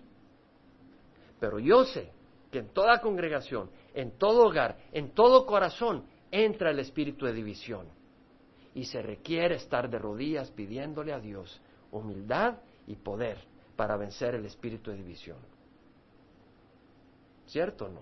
[1.39, 2.18] pero yo sé
[2.51, 7.87] que en toda congregación, en todo hogar, en todo corazón, entra el espíritu de división.
[8.73, 13.37] Y se requiere estar de rodillas pidiéndole a Dios humildad y poder
[13.75, 15.37] para vencer el espíritu de división.
[17.45, 18.01] ¿Cierto o no?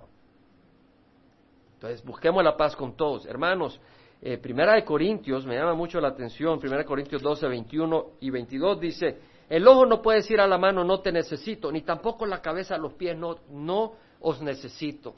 [1.75, 3.25] Entonces, busquemos la paz con todos.
[3.25, 3.79] Hermanos,
[4.21, 8.29] eh, Primera de Corintios, me llama mucho la atención, Primera de Corintios 12, 21 y
[8.29, 12.25] 22 dice, el ojo no puede decir a la mano, no te necesito, ni tampoco
[12.25, 15.13] la cabeza los pies, no, no os necesito.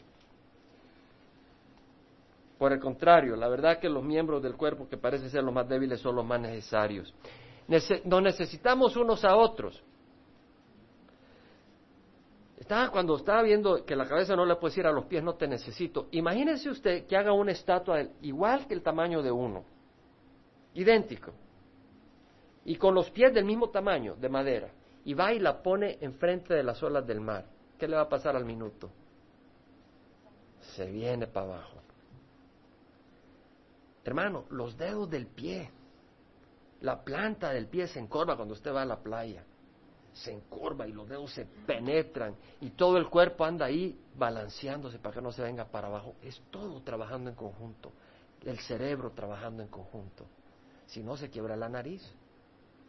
[2.57, 5.67] Por el contrario, la verdad que los miembros del cuerpo que parecen ser los más
[5.67, 7.13] débiles son los más necesarios.
[8.03, 9.81] nos necesitamos unos a otros.
[12.57, 15.35] Estaba, cuando estaba viendo que la cabeza no le puede decir a los pies, no
[15.35, 16.07] te necesito.
[16.11, 19.63] Imagínese usted que haga una estatua igual que el tamaño de uno,
[20.73, 21.31] idéntico,
[22.65, 24.69] y con los pies del mismo tamaño, de madera,
[25.05, 27.45] y va y la pone enfrente de las olas del mar.
[27.79, 28.89] ¿Qué le va a pasar al minuto?
[30.75, 31.77] Se viene para abajo.
[34.03, 35.69] Hermano, los dedos del pie,
[36.81, 39.45] la planta del pie se encorva cuando usted va a la playa.
[40.11, 45.15] Se encorva y los dedos se penetran y todo el cuerpo anda ahí balanceándose para
[45.15, 46.15] que no se venga para abajo.
[46.21, 47.93] Es todo trabajando en conjunto.
[48.43, 50.25] El cerebro trabajando en conjunto.
[50.87, 52.03] Si no, se quiebra la nariz.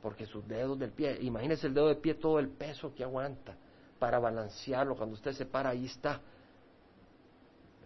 [0.02, 3.54] Porque sus dedos del pie, imagínese el dedo del pie, todo el peso que aguanta
[4.00, 4.96] para balancearlo.
[4.96, 6.20] Cuando usted se para, ahí está,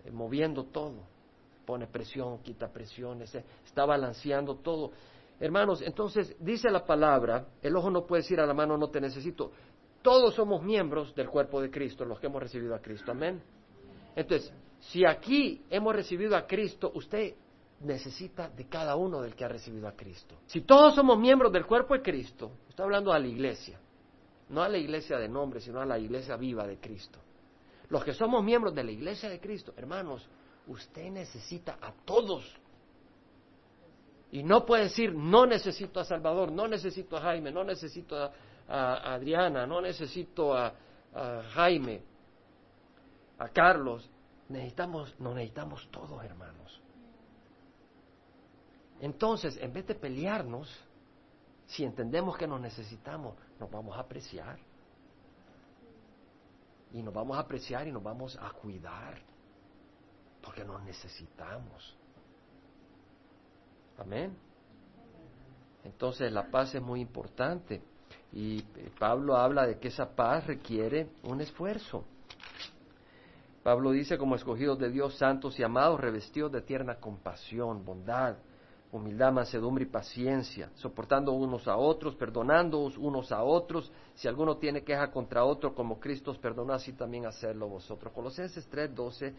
[0.04, 1.02] eh, moviendo todo.
[1.66, 4.92] Pone presión, quita presión, está balanceando todo.
[5.40, 9.00] Hermanos, entonces dice la palabra, el ojo no puede decir a la mano no te
[9.00, 9.50] necesito.
[10.00, 13.10] Todos somos miembros del cuerpo de Cristo, los que hemos recibido a Cristo.
[13.10, 13.42] Amén.
[14.14, 17.34] Entonces, si aquí hemos recibido a Cristo, usted
[17.80, 20.36] necesita de cada uno del que ha recibido a Cristo.
[20.46, 23.80] Si todos somos miembros del cuerpo de Cristo, estoy hablando a la iglesia,
[24.54, 27.18] no a la iglesia de nombre, sino a la iglesia viva de Cristo.
[27.88, 30.26] Los que somos miembros de la iglesia de Cristo, hermanos,
[30.68, 32.44] usted necesita a todos.
[34.30, 38.32] Y no puede decir, no necesito a Salvador, no necesito a Jaime, no necesito a,
[39.14, 40.72] Adriana, no necesito a,
[41.12, 42.02] a, Jaime,
[43.38, 44.08] a Carlos.
[44.48, 46.80] Necesitamos, nos necesitamos todos, hermanos.
[49.00, 50.72] Entonces, en vez de pelearnos,
[51.66, 54.58] si entendemos que nos necesitamos, nos vamos a apreciar.
[56.92, 59.18] Y nos vamos a apreciar y nos vamos a cuidar.
[60.42, 61.96] Porque nos necesitamos.
[63.98, 64.36] Amén.
[65.84, 67.82] Entonces la paz es muy importante.
[68.32, 68.62] Y
[68.98, 72.04] Pablo habla de que esa paz requiere un esfuerzo.
[73.62, 78.36] Pablo dice, como escogidos de Dios, santos y amados, revestidos de tierna compasión, bondad,
[78.96, 83.90] humildad, mansedumbre y paciencia, soportando unos a otros, perdonándoos unos a otros.
[84.14, 88.12] Si alguno tiene queja contra otro, como Cristo os perdonó, así también hacerlo vosotros.
[88.12, 89.34] Colosenses 3, 12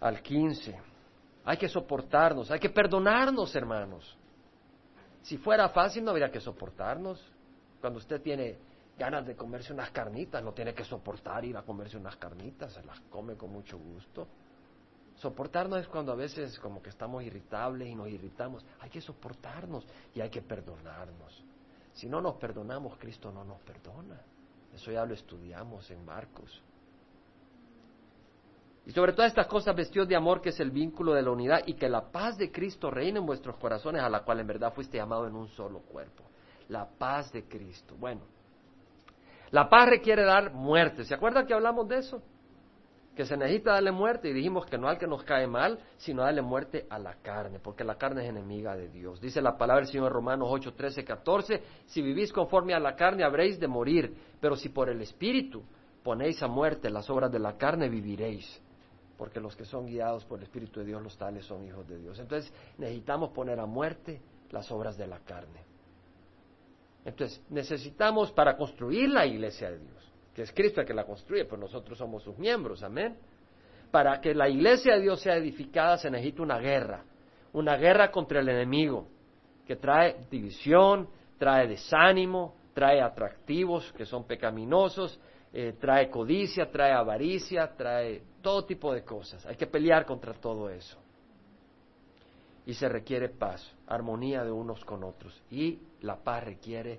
[0.00, 0.74] al 15.
[1.44, 4.16] Hay que soportarnos, hay que perdonarnos, hermanos.
[5.22, 7.22] Si fuera fácil, no habría que soportarnos.
[7.80, 8.56] Cuando usted tiene
[8.98, 12.82] ganas de comerse unas carnitas, no tiene que soportar ir a comerse unas carnitas, se
[12.84, 14.26] las come con mucho gusto.
[15.16, 18.64] Soportarnos es cuando a veces como que estamos irritables y nos irritamos.
[18.80, 21.44] Hay que soportarnos y hay que perdonarnos.
[21.92, 24.20] Si no nos perdonamos, Cristo no nos perdona.
[24.74, 26.62] Eso ya lo estudiamos en Marcos.
[28.86, 31.62] Y sobre todas estas cosas vestidos de amor, que es el vínculo de la unidad,
[31.66, 34.74] y que la paz de Cristo reine en vuestros corazones, a la cual en verdad
[34.74, 36.24] fuiste llamado en un solo cuerpo.
[36.68, 37.94] La paz de Cristo.
[37.98, 38.22] Bueno,
[39.50, 41.04] la paz requiere dar muerte.
[41.04, 42.22] ¿Se acuerdan que hablamos de eso?
[43.14, 46.22] Que se necesita darle muerte y dijimos que no al que nos cae mal, sino
[46.22, 49.20] darle muerte a la carne, porque la carne es enemiga de Dios.
[49.20, 53.24] Dice la palabra del Señor Romanos 8, 13, 14, si vivís conforme a la carne
[53.24, 55.62] habréis de morir, pero si por el Espíritu
[56.02, 58.60] ponéis a muerte las obras de la carne, viviréis
[59.16, 61.98] porque los que son guiados por el Espíritu de Dios, los tales son hijos de
[61.98, 62.18] Dios.
[62.18, 65.62] Entonces necesitamos poner a muerte las obras de la carne.
[67.04, 71.44] Entonces necesitamos para construir la iglesia de Dios, que es Cristo el que la construye,
[71.44, 73.16] pues nosotros somos sus miembros, amén.
[73.90, 77.04] Para que la iglesia de Dios sea edificada se necesita una guerra,
[77.52, 79.08] una guerra contra el enemigo,
[79.64, 81.08] que trae división,
[81.38, 85.20] trae desánimo, trae atractivos que son pecaminosos,
[85.52, 89.46] eh, trae codicia, trae avaricia, trae todo tipo de cosas.
[89.46, 90.98] Hay que pelear contra todo eso.
[92.66, 95.40] Y se requiere paz, armonía de unos con otros.
[95.50, 96.98] Y la paz requiere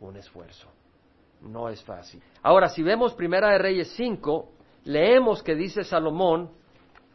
[0.00, 0.68] un esfuerzo.
[1.42, 2.22] No es fácil.
[2.42, 4.48] Ahora, si vemos Primera de Reyes 5,
[4.84, 6.50] leemos que dice Salomón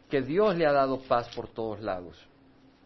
[0.08, 2.28] que Dios le ha dado paz por todos lados.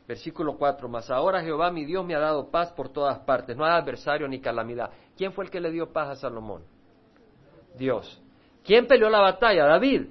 [0.07, 3.65] Versículo 4, mas ahora Jehová mi Dios me ha dado paz por todas partes, no
[3.65, 4.91] hay adversario ni calamidad.
[5.17, 6.63] ¿Quién fue el que le dio paz a Salomón?
[7.77, 8.21] Dios.
[8.65, 9.65] ¿Quién peleó la batalla?
[9.65, 10.07] David.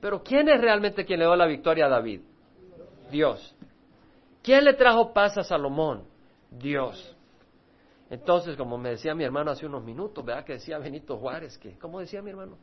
[0.00, 2.20] Pero ¿quién es realmente quien le dio la victoria a David?
[3.10, 3.54] Dios.
[4.42, 6.04] ¿Quién le trajo paz a Salomón?
[6.50, 7.16] Dios.
[8.12, 10.44] Entonces, como me decía mi hermano hace unos minutos, ¿verdad?
[10.44, 12.58] Que decía Benito Juárez, que, ¿cómo decía mi hermano?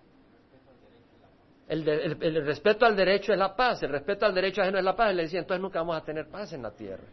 [1.67, 4.95] El, el, respeto al derecho es la paz, el respeto al derecho ajeno es la
[4.95, 5.11] paz.
[5.11, 7.07] Y le decía, entonces nunca vamos a tener paz en la tierra.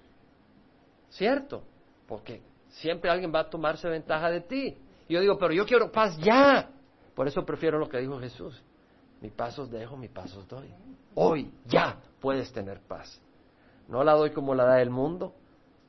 [1.09, 1.63] ¿Cierto?
[2.07, 4.77] Porque siempre alguien va a tomarse ventaja de ti.
[5.09, 6.69] Y yo digo, pero yo quiero paz ya.
[7.15, 8.63] Por eso prefiero lo que dijo Jesús.
[9.23, 10.71] Mi pasos dejo, mi pasos doy.
[11.15, 13.19] Hoy, ya, puedes tener paz.
[13.89, 15.33] No la doy como la da el mundo.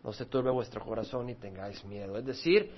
[0.07, 2.17] No se turbe vuestro corazón y tengáis miedo.
[2.17, 2.71] Es decir,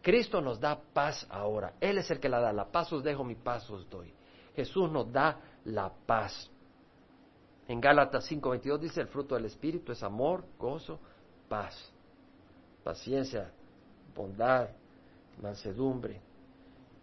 [0.00, 1.74] Cristo nos da paz ahora.
[1.80, 2.52] Él es el que la da.
[2.52, 4.14] La paz os dejo, mi paz os doy.
[4.54, 6.48] Jesús nos da la paz.
[7.66, 11.00] En Gálatas 5:22 dice, el fruto del Espíritu es amor, gozo,
[11.48, 11.74] paz,
[12.84, 13.50] paciencia,
[14.14, 14.68] bondad,
[15.42, 16.20] mansedumbre,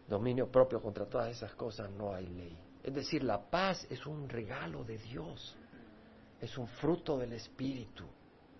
[0.07, 0.81] dominio propio.
[0.81, 2.57] Contra todas esas cosas no hay ley.
[2.81, 5.57] Es decir, la paz es un regalo de Dios,
[6.39, 8.05] es un fruto del Espíritu,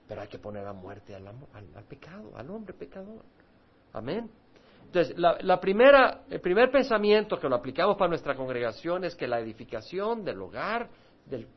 [0.07, 1.25] pero hay que poner a muerte al,
[1.87, 3.23] pecado, al hombre pecador.
[3.93, 4.29] Amén.
[4.85, 9.39] Entonces, la, primera, el primer pensamiento que lo aplicamos para nuestra congregación es que la
[9.39, 10.89] edificación del hogar,
[11.25, 11.47] del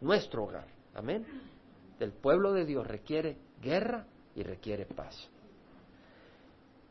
[0.00, 1.26] nuestro hogar, amén,
[1.98, 5.28] del pueblo de Dios requiere guerra y requiere paz.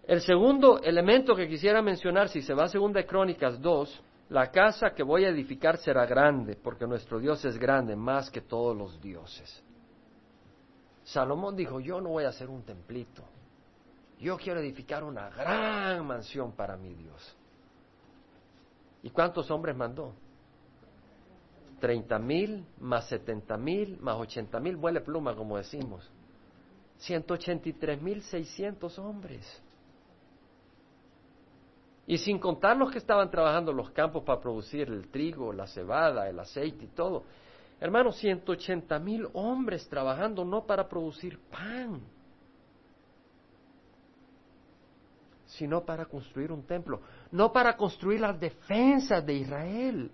[0.06, 4.52] El segundo elemento que quisiera mencionar, si se va a Segunda de Crónicas 2, la
[4.52, 8.76] casa que voy a edificar será grande, porque nuestro Dios es grande más que todos
[8.76, 9.64] los dioses.
[11.08, 13.24] Salomón dijo, yo no voy a hacer un templito,
[14.20, 17.36] yo quiero edificar una gran mansión para mi Dios.
[19.04, 20.14] ¿Y cuántos hombres mandó?
[21.80, 26.12] Treinta mil, más setenta mil, más ochenta mil, vuele pluma como decimos.
[26.98, 29.46] Ciento ochenta y tres mil seiscientos hombres.
[32.06, 35.68] Y sin contar los que estaban trabajando en los campos para producir el trigo, la
[35.68, 37.24] cebada, el aceite y todo.
[37.80, 42.02] Hermanos, 180 mil hombres trabajando no para producir pan,
[45.46, 47.02] sino para construir un templo.
[47.32, 50.12] No para construir las defensas de Israel,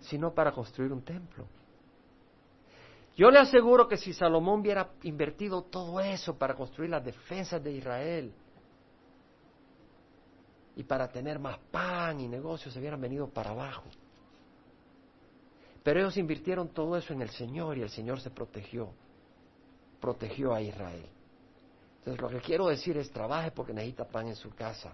[0.00, 1.46] sino para construir un templo.
[3.16, 7.72] Yo le aseguro que si Salomón hubiera invertido todo eso para construir las defensas de
[7.72, 8.32] Israel,
[10.76, 13.84] y para tener más pan y negocios se hubieran venido para abajo.
[15.86, 18.92] Pero ellos invirtieron todo eso en el Señor y el Señor se protegió,
[20.00, 21.06] protegió a Israel.
[21.98, 24.92] Entonces lo que quiero decir es trabaje porque necesita pan en su casa,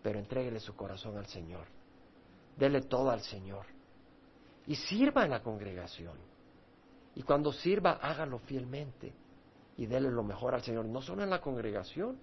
[0.00, 1.66] pero entréguele su corazón al Señor.
[2.56, 3.66] Dele todo al Señor.
[4.68, 6.14] Y sirva en la congregación.
[7.16, 9.12] Y cuando sirva, hágalo fielmente.
[9.78, 12.16] y déle lo mejor al Señor, no solo en la congregación.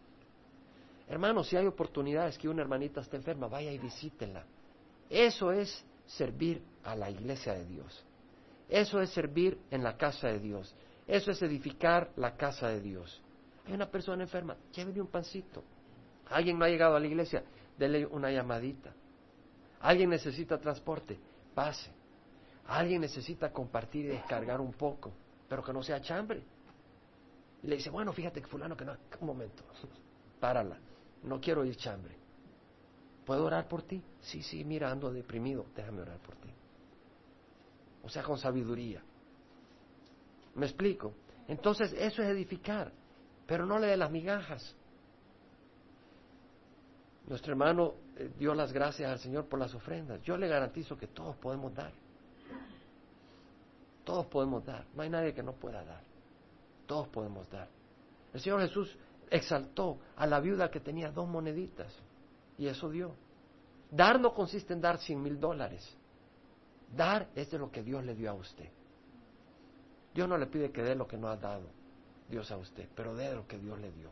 [1.09, 4.45] Hermano, si hay oportunidades que una hermanita esté enferma, vaya y visítela.
[5.09, 8.05] Eso es servir a la iglesia de Dios.
[8.69, 10.73] Eso es servir en la casa de Dios.
[11.05, 13.21] Eso es edificar la casa de Dios.
[13.65, 15.63] Hay una persona enferma, llévele un pancito.
[16.29, 17.43] Alguien no ha llegado a la iglesia,
[17.77, 18.93] dele una llamadita.
[19.81, 21.19] Alguien necesita transporte,
[21.53, 21.91] pase.
[22.67, 25.11] Alguien necesita compartir y descargar un poco,
[25.47, 26.41] pero que no sea chambre.
[27.63, 29.63] Y le dice, bueno, fíjate que fulano que no, un momento,
[30.39, 30.77] párala,
[31.23, 32.15] no quiero ir chambre.
[33.25, 34.01] ¿Puedo orar por ti?
[34.21, 36.49] Sí, sí, mira, ando deprimido, déjame orar por ti.
[38.03, 39.01] O sea, con sabiduría.
[40.55, 41.13] ¿Me explico?
[41.47, 42.91] Entonces, eso es edificar,
[43.45, 44.75] pero no le dé las migajas.
[47.27, 50.21] Nuestro hermano eh, dio las gracias al Señor por las ofrendas.
[50.23, 51.91] Yo le garantizo que todos podemos dar.
[54.05, 54.85] Todos podemos dar.
[54.95, 56.01] No hay nadie que no pueda dar.
[56.85, 57.67] Todos podemos dar.
[58.33, 58.97] El Señor Jesús
[59.29, 61.93] exaltó a la viuda que tenía dos moneditas
[62.57, 63.13] y eso dio.
[63.91, 65.96] Dar no consiste en dar cien mil dólares.
[66.95, 68.69] Dar es de lo que Dios le dio a usted.
[70.13, 71.67] Dios no le pide que dé lo que no ha dado
[72.29, 74.09] Dios a usted, pero dé lo que Dios le dio.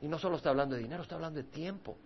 [0.00, 1.96] Y no solo está hablando de dinero, está hablando de tiempo.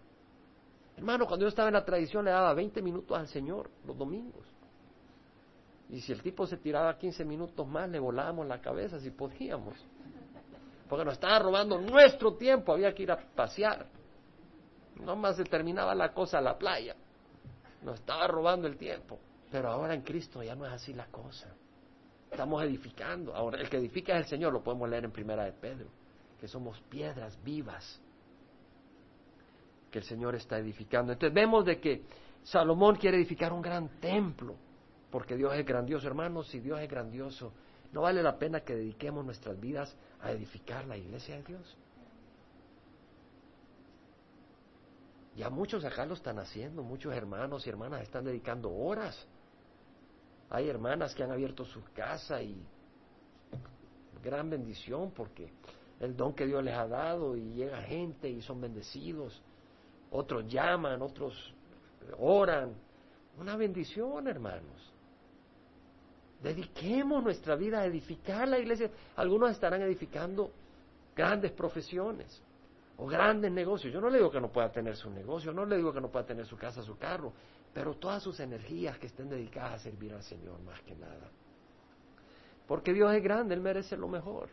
[0.97, 4.45] Hermano, cuando yo estaba en la tradición le daba 20 minutos al Señor los domingos.
[5.89, 9.75] Y si el tipo se tiraba 15 minutos más, le volábamos la cabeza si podíamos.
[10.89, 13.87] Porque nos estaba robando nuestro tiempo, había que ir a pasear.
[14.97, 16.97] No más se terminaba la cosa a la playa.
[17.87, 19.21] Nos estaba robando el tiempo.
[19.51, 21.55] Pero ahora en Cristo ya no es así la cosa.
[22.29, 23.33] Estamos edificando.
[23.33, 25.87] Ahora, el que edifica es el Señor, lo podemos leer en Primera de Pedro,
[26.41, 28.03] que somos piedras vivas
[29.91, 31.13] que el Señor está edificando.
[31.13, 32.03] Entonces vemos de que
[32.43, 34.57] Salomón quiere edificar un gran templo,
[35.09, 37.53] porque Dios es grandioso, hermanos, si Dios es grandioso,
[37.93, 41.77] ¿no vale la pena que dediquemos nuestras vidas a edificar la iglesia de Dios?
[45.37, 49.27] Ya muchos acá lo están haciendo, muchos hermanos y hermanas están dedicando horas.
[50.49, 52.57] Hay hermanas que han abierto su casa y
[54.25, 55.53] gran bendición porque
[56.01, 59.43] el don que Dios les ha dado y llega gente y son bendecidos.
[60.11, 61.55] Otros llaman, otros
[62.19, 62.73] oran.
[63.39, 64.93] Una bendición, hermanos.
[66.43, 68.91] Dediquemos nuestra vida a edificar la iglesia.
[69.17, 70.51] Algunos estarán edificando
[71.15, 72.43] grandes profesiones
[72.99, 73.93] o grandes negocios.
[73.93, 76.09] Yo no le digo que no pueda tener su negocio, no le digo que no
[76.09, 77.33] pueda tener su casa, su carro,
[77.73, 81.31] pero todas sus energías que estén dedicadas a servir al Señor más que nada.
[82.67, 84.49] Porque Dios es grande, Él merece lo mejor.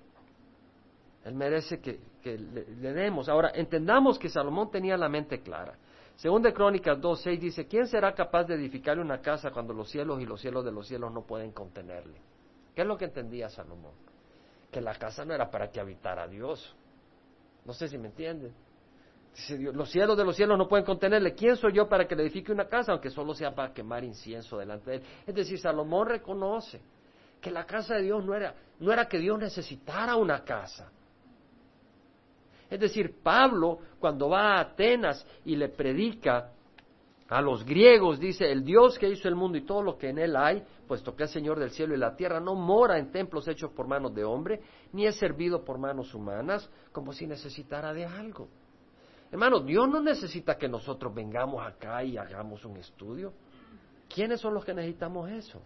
[1.23, 3.29] Él merece que, le, le, demos.
[3.29, 5.75] Ahora, entendamos que Salomón tenía la mente clara.
[6.15, 10.21] Según de Crónicas 2.6 dice, ¿quién será capaz de edificarle una casa cuando los cielos
[10.21, 12.19] y los cielos de los cielos no pueden contenerle?
[12.75, 13.93] ¿Qué es lo que entendía Salomón?
[14.69, 16.75] Que la casa no era para que habitara Dios,
[17.65, 18.53] no sé si me entienden.
[19.33, 21.33] Dice Dios, los cielos de los cielos no pueden contenerle.
[21.33, 24.57] ¿Quién soy yo para que le edifique una casa, aunque solo sea para quemar incienso
[24.57, 25.03] delante de él?
[25.25, 26.81] Es decir, Salomón reconoce
[27.41, 30.91] que la casa de Dios no era, no era que Dios necesitara una casa.
[32.69, 36.51] Es decir, Pablo, cuando va a Atenas y le predica
[37.27, 40.19] a los griegos, dice, el Dios que hizo el mundo y todo lo que en
[40.19, 43.47] él hay, puesto que es Señor del cielo y la tierra, no mora en templos
[43.47, 44.61] hechos por manos de hombre,
[44.91, 48.47] ni es servido por manos humanas, como si necesitara de algo.
[49.31, 53.33] Hermano, Dios no necesita que nosotros vengamos acá y hagamos un estudio.
[54.07, 55.59] ¿Quiénes son los que necesitamos eso?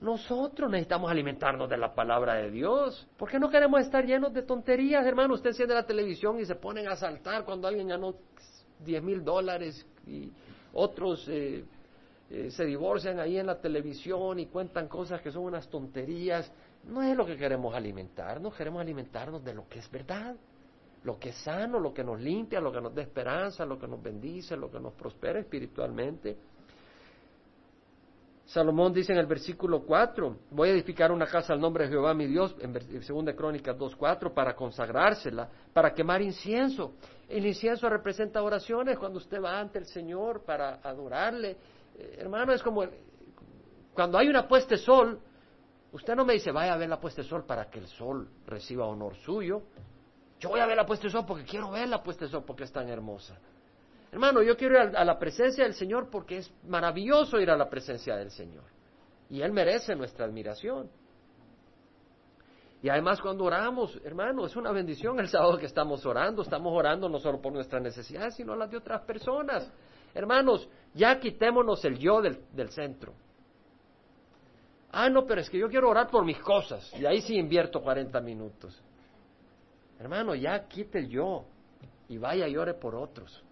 [0.00, 3.06] Nosotros necesitamos alimentarnos de la palabra de Dios.
[3.16, 5.34] ¿Por qué no queremos estar llenos de tonterías, hermano?
[5.34, 8.14] Usted enciende la televisión y se ponen a saltar cuando alguien ganó
[8.84, 10.32] 10 mil dólares y
[10.72, 11.64] otros eh,
[12.30, 16.52] eh, se divorcian ahí en la televisión y cuentan cosas que son unas tonterías.
[16.84, 20.36] No es lo que queremos alimentarnos, queremos alimentarnos de lo que es verdad,
[21.04, 23.88] lo que es sano, lo que nos limpia, lo que nos da esperanza, lo que
[23.88, 26.36] nos bendice, lo que nos prospera espiritualmente.
[28.48, 32.14] Salomón dice en el versículo 4, voy a edificar una casa al nombre de Jehová
[32.14, 36.94] mi Dios, en 2 Crónicas 2.4, para consagrársela, para quemar incienso.
[37.28, 41.58] El incienso representa oraciones cuando usted va ante el Señor para adorarle.
[41.98, 42.84] Hermano, es como
[43.92, 45.20] cuando hay una puesta de sol,
[45.90, 48.28] usted no me dice, vaya a ver la puesta de sol para que el sol
[48.46, 49.62] reciba honor suyo.
[50.38, 52.44] Yo voy a ver la puesta de sol porque quiero ver la puesta de sol
[52.46, 53.36] porque es tan hermosa.
[54.12, 57.68] Hermano, yo quiero ir a, la presencia del Señor porque es maravilloso ir a la
[57.68, 58.64] presencia del Señor.
[59.28, 60.88] Y Él merece nuestra admiración.
[62.80, 66.42] Y además cuando oramos, hermano, es una bendición el sábado que estamos orando.
[66.42, 69.70] Estamos orando no solo por nuestras necesidades, sino las de otras personas.
[70.14, 73.14] Hermanos, ya quitémonos el yo del, del centro.
[74.90, 76.90] Ah, no, pero es que yo quiero orar por mis cosas.
[76.98, 78.82] Y ahí sí invierto 40 minutos.
[79.98, 81.44] Hermano, ya quite el yo
[82.08, 83.42] y vaya y ore por otros.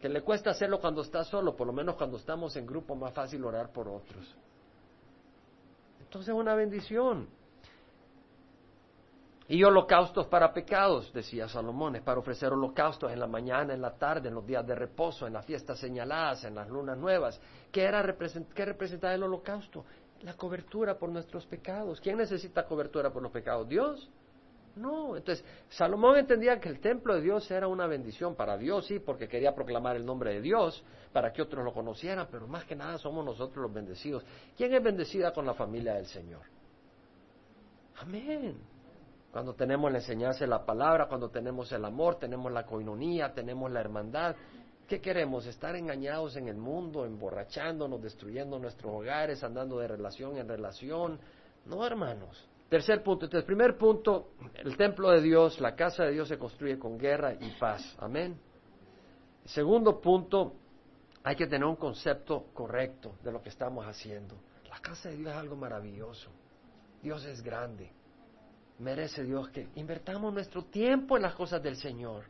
[0.00, 3.12] Que le cuesta hacerlo cuando está solo, por lo menos cuando estamos en grupo, más
[3.12, 4.34] fácil orar por otros.
[6.00, 7.28] Entonces es una bendición.
[9.48, 13.92] Y holocaustos para pecados, decía Salomón, es para ofrecer holocaustos en la mañana, en la
[13.92, 17.40] tarde, en los días de reposo, en las fiestas señaladas, en las lunas nuevas.
[17.70, 18.02] ¿Qué, era,
[18.54, 19.84] qué representaba el holocausto?
[20.22, 22.00] La cobertura por nuestros pecados.
[22.00, 23.68] ¿Quién necesita cobertura por los pecados?
[23.68, 24.10] ¿Dios?
[24.74, 28.98] No, entonces Salomón entendía que el templo de Dios era una bendición para Dios, sí,
[28.98, 32.76] porque quería proclamar el nombre de Dios para que otros lo conocieran, pero más que
[32.76, 34.22] nada somos nosotros los bendecidos.
[34.56, 36.42] ¿Quién es bendecida con la familia del Señor?
[37.96, 38.75] Amén.
[39.36, 43.70] Cuando tenemos la enseñanza de la palabra, cuando tenemos el amor, tenemos la coinonía, tenemos
[43.70, 44.34] la hermandad.
[44.88, 45.44] ¿Qué queremos?
[45.44, 51.20] ¿Estar engañados en el mundo, emborrachándonos, destruyendo nuestros hogares, andando de relación en relación?
[51.66, 52.48] No, hermanos.
[52.70, 53.26] Tercer punto.
[53.26, 57.34] Entonces, primer punto, el templo de Dios, la casa de Dios se construye con guerra
[57.34, 57.94] y paz.
[57.98, 58.40] Amén.
[59.44, 60.54] Segundo punto,
[61.22, 64.34] hay que tener un concepto correcto de lo que estamos haciendo.
[64.70, 66.30] La casa de Dios es algo maravilloso.
[67.02, 67.92] Dios es grande.
[68.78, 72.24] Merece Dios que invertamos nuestro tiempo en las cosas del Señor.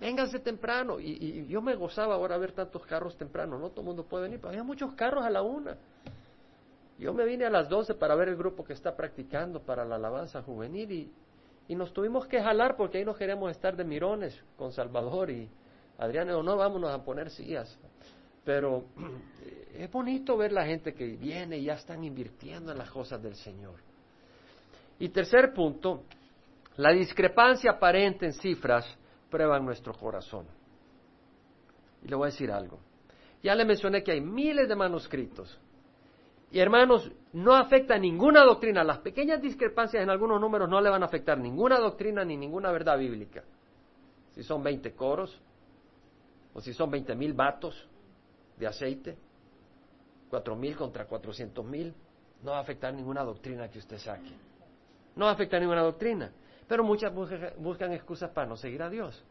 [0.00, 0.98] Vénganse temprano.
[0.98, 3.58] Y, yo me gozaba ahora ver tantos carros temprano.
[3.58, 5.76] No todo el mundo puede venir, pero había muchos carros a la una.
[6.98, 9.96] Yo me vine a las 12 para ver el grupo que está practicando para la
[9.96, 11.12] alabanza juvenil y,
[11.68, 15.48] y nos tuvimos que jalar porque ahí nos queremos estar de mirones con Salvador y
[15.98, 17.78] Adrián dijo, no, vámonos a poner sillas.
[18.44, 18.86] Pero
[19.74, 23.36] es bonito ver la gente que viene y ya están invirtiendo en las cosas del
[23.36, 23.91] Señor.
[25.02, 26.04] Y tercer punto,
[26.76, 28.86] la discrepancia aparente en cifras
[29.28, 30.46] prueba nuestro corazón.
[32.04, 32.78] Y le voy a decir algo.
[33.42, 35.58] Ya le mencioné que hay miles de manuscritos
[36.52, 38.84] y hermanos, no afecta ninguna doctrina.
[38.84, 42.70] Las pequeñas discrepancias en algunos números no le van a afectar ninguna doctrina ni ninguna
[42.70, 43.42] verdad bíblica.
[44.30, 45.36] Si son 20 coros,
[46.54, 47.88] o si son 20 mil vatos
[48.56, 49.18] de aceite,
[50.30, 51.92] 4 mil contra 400 mil,
[52.44, 54.51] no va a afectar ninguna doctrina que usted saque.
[55.16, 56.32] No va a ninguna doctrina.
[56.66, 57.12] Pero muchas
[57.58, 59.24] buscan excusas para no seguir a Dios.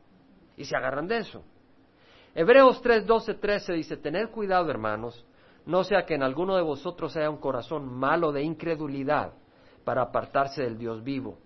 [0.57, 1.43] Y se agarran de eso.
[2.35, 5.25] Hebreos 3, 12, 13 dice, tened cuidado hermanos
[5.65, 9.33] no sea que en alguno de vosotros haya un corazón malo de incredulidad
[9.83, 11.37] para apartarse del Dios vivo.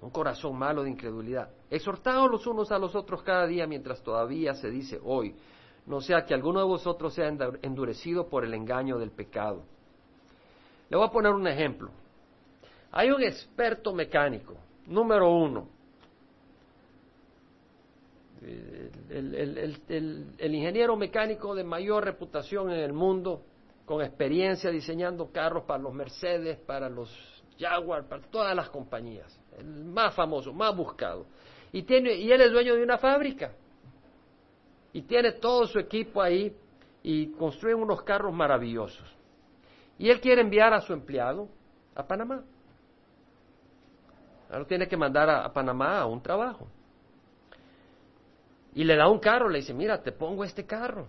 [0.00, 1.50] Un corazón malo de incredulidad.
[1.70, 5.34] Exhortaos los unos a los otros cada día mientras todavía se dice hoy.
[5.86, 7.28] No sea que alguno de vosotros sea
[7.62, 9.64] endurecido por el engaño del pecado.
[10.88, 11.90] Le voy a poner un ejemplo.
[12.96, 14.54] Hay un experto mecánico,
[14.86, 15.68] número uno,
[19.10, 23.42] el, ingeniero mecánico de mayor reputación en el mundo,
[23.84, 27.10] con experiencia diseñando carros para los Mercedes, para los
[27.58, 31.26] Jaguar, para todas las compañías, el más famoso, más buscado.
[31.72, 33.54] Y, tiene, y él es dueño de una fábrica.
[34.92, 36.56] Y tiene todo su equipo ahí
[37.02, 39.12] y construye unos carros maravillosos.
[39.98, 41.48] Y él quiere enviar a su empleado
[41.96, 42.44] a Panamá.
[44.54, 46.68] Ahora tiene que mandar a Panamá a un trabajo.
[48.72, 51.08] Y le da un carro, le dice, mira, te pongo este carro.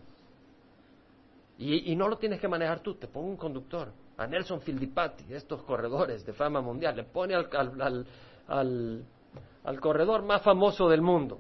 [1.60, 3.94] Y, no lo tienes que manejar tú, te pongo un conductor.
[4.18, 7.48] A Nelson Fildipati, estos corredores de fama mundial, le pone al,
[8.48, 9.06] al,
[9.64, 11.40] al, corredor más famoso del mundo.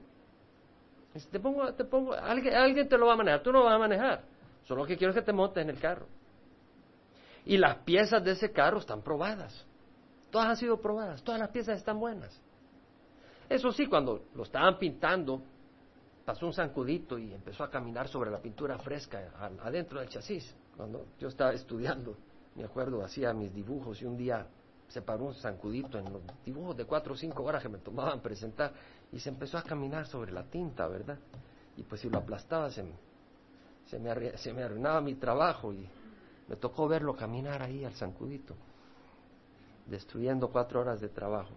[1.11, 3.65] Dice, te pongo, te pongo, alguien, alguien te lo va a manejar, tú no lo
[3.65, 4.21] vas a manejar.
[4.65, 6.05] Solo que quiero que te montes en el carro.
[7.45, 9.65] Y las piezas de ese carro están probadas.
[10.35, 12.37] Todas han sido probadas, todas las piezas están buenas.
[13.47, 15.41] Eso sí, cuando lo estaban pintando,
[16.25, 19.31] pasó un zancudito y empezó a caminar sobre la pintura fresca
[19.63, 20.53] adentro del chasis.
[20.75, 22.17] Cuando yo estaba estudiando,
[22.55, 24.45] me acuerdo, hacía mis dibujos y un día
[24.89, 28.19] se paró un zancudito en los dibujos de cuatro o cinco horas que me tomaban
[28.19, 28.73] presentar
[29.13, 31.17] y se empezó a caminar sobre la tinta, ¿verdad?
[31.77, 35.87] Y pues si lo aplastaba se, me, se me arruinaba mi trabajo y
[36.49, 38.53] me tocó verlo caminar ahí al zancudito,
[39.85, 41.53] destruyendo cuatro horas de trabajo.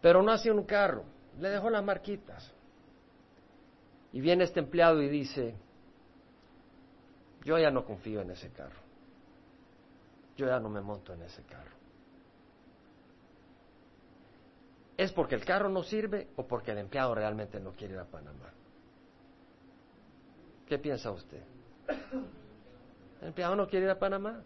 [0.00, 1.04] Pero no hacía un carro,
[1.38, 2.52] le dejó las marquitas.
[4.12, 5.54] Y viene este empleado y dice,
[7.44, 8.80] yo ya no confío en ese carro.
[10.36, 11.76] Yo ya no me monto en ese carro.
[14.96, 18.04] ¿Es porque el carro no sirve o porque el empleado realmente no quiere ir a
[18.04, 18.50] Panamá?
[20.66, 21.42] ¿Qué piensa usted?
[23.20, 24.42] ¿El empleado no quiere ir a Panamá?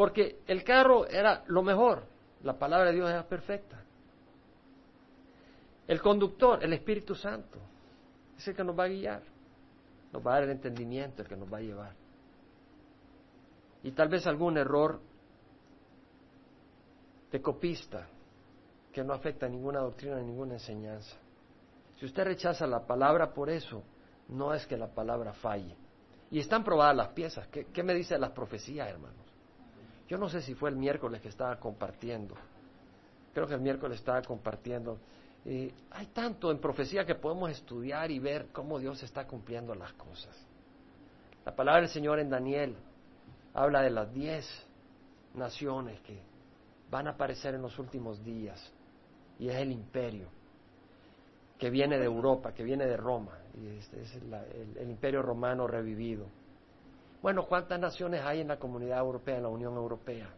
[0.00, 2.04] Porque el carro era lo mejor,
[2.42, 3.84] la palabra de Dios era perfecta.
[5.86, 7.58] El conductor, el Espíritu Santo,
[8.34, 9.22] es el que nos va a guiar,
[10.10, 11.92] nos va a dar el entendimiento, el que nos va a llevar.
[13.82, 15.02] Y tal vez algún error
[17.30, 18.08] de copista
[18.94, 21.14] que no afecta a ninguna doctrina ni ninguna enseñanza.
[21.98, 23.82] Si usted rechaza la palabra por eso,
[24.28, 25.76] no es que la palabra falle.
[26.30, 27.48] Y están probadas las piezas.
[27.48, 29.19] ¿Qué, qué me dice las profecías, hermanos?
[30.10, 32.34] Yo no sé si fue el miércoles que estaba compartiendo.
[33.32, 34.98] Creo que el miércoles estaba compartiendo.
[35.44, 39.92] Y hay tanto en profecía que podemos estudiar y ver cómo Dios está cumpliendo las
[39.92, 40.36] cosas.
[41.46, 42.74] La palabra del Señor en Daniel
[43.54, 44.44] habla de las diez
[45.34, 46.20] naciones que
[46.90, 48.60] van a aparecer en los últimos días.
[49.38, 50.26] Y es el imperio
[51.56, 53.38] que viene de Europa, que viene de Roma.
[53.62, 56.26] Y es, es el imperio romano revivido.
[57.22, 60.28] Bueno, ¿cuántas naciones hay en la comunidad europea, en la Unión Europea?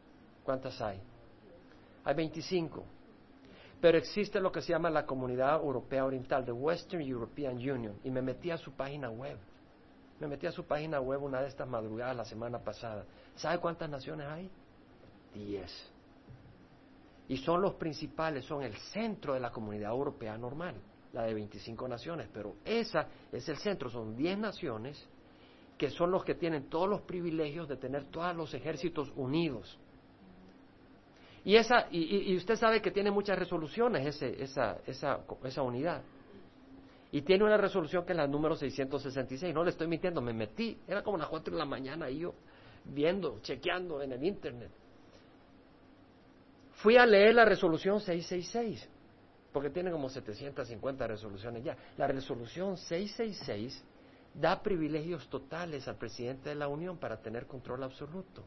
[0.43, 1.01] ¿Cuántas hay?
[2.05, 2.85] Hay 25.
[3.81, 8.11] Pero existe lo que se llama la Comunidad Europea Oriental, the Western European Union, y
[8.11, 9.39] me metí a su página web.
[10.21, 13.05] Me metí a su página web una de estas madrugadas la semana pasada.
[13.37, 14.51] ¿Sabe cuántas naciones hay?
[15.35, 15.71] Diez.
[17.29, 20.75] Y son los principales, son el centro de la comunidad europea normal,
[21.13, 25.09] la de 25 naciones, pero esa es el centro, son 10 naciones
[25.83, 29.77] que son los que tienen todos los privilegios de tener todos los ejércitos unidos.
[31.45, 36.03] Y, esa, y, usted sabe que tiene muchas resoluciones ese, esa, esa, esa unidad.
[37.11, 39.53] Y tiene una resolución que es la número 666.
[39.53, 40.79] No le estoy mintiendo, me metí.
[40.87, 42.33] Era como las 4 de la mañana y yo
[42.85, 44.71] viendo, chequeando en el Internet.
[46.75, 48.89] Fui a leer la resolución 666,
[49.53, 51.77] porque tiene como 750 resoluciones ya.
[51.97, 53.85] La resolución 666
[54.35, 58.43] da privilegios totales al presidente de la Unión para tener control absoluto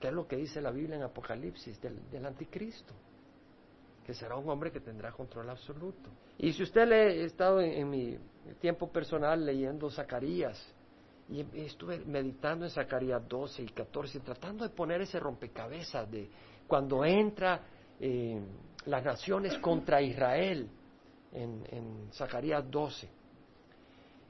[0.00, 2.94] que es lo que dice la Biblia en Apocalipsis del, anticristo,
[4.04, 6.08] que será un hombre que tendrá control absoluto.
[6.38, 8.16] Y si usted le he estado en, mi
[8.60, 10.58] tiempo personal leyendo Zacarías,
[11.28, 16.28] y estuve meditando en Zacarías 12 y 14, tratando de poner ese rompecabezas de
[16.66, 17.60] cuando entra
[18.00, 18.40] eh,
[18.86, 20.68] las naciones contra Israel
[21.30, 23.19] en, en Zacarías 12.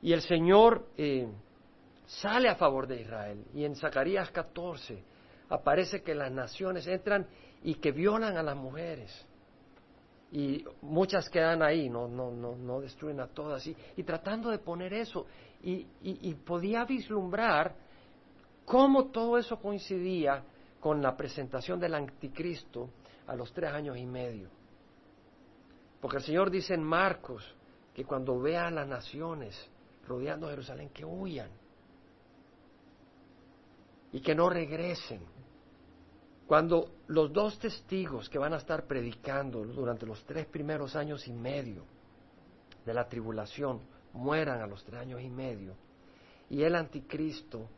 [0.03, 1.29] Y el Señor eh,
[2.07, 3.45] sale a favor de Israel.
[3.55, 5.03] Y en Zacarías 14
[5.51, 7.27] aparece que las naciones entran
[7.63, 9.27] y que violan a las mujeres.
[10.33, 13.67] Y muchas quedan ahí, no, no, no, no destruyen a todas.
[13.67, 15.27] Y, tratando de poner eso,
[15.63, 15.85] y,
[16.47, 17.75] podía vislumbrar
[18.65, 20.45] cómo todo eso coincidía
[20.79, 22.91] con la presentación del anticristo
[23.27, 24.49] a los tres años y medio.
[26.01, 27.45] Porque el Señor dice en Marcos
[27.93, 29.69] que cuando vea a las naciones
[30.11, 31.51] rodeando Jerusalén, que huyan
[34.13, 35.23] y que no regresen.
[36.47, 41.33] Cuando los dos testigos que van a estar predicando durante los tres primeros años y
[41.33, 41.85] medio
[42.85, 43.81] de la tribulación
[44.13, 45.77] mueran a los tres años y medio
[46.49, 47.69] y el anticristo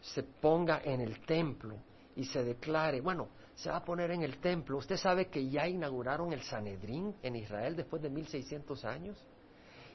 [0.00, 1.76] se ponga en el templo
[2.14, 4.78] y se declare, bueno, se va a poner en el templo.
[4.78, 9.24] Usted sabe que ya inauguraron el Sanedrín en Israel después de 1600 años.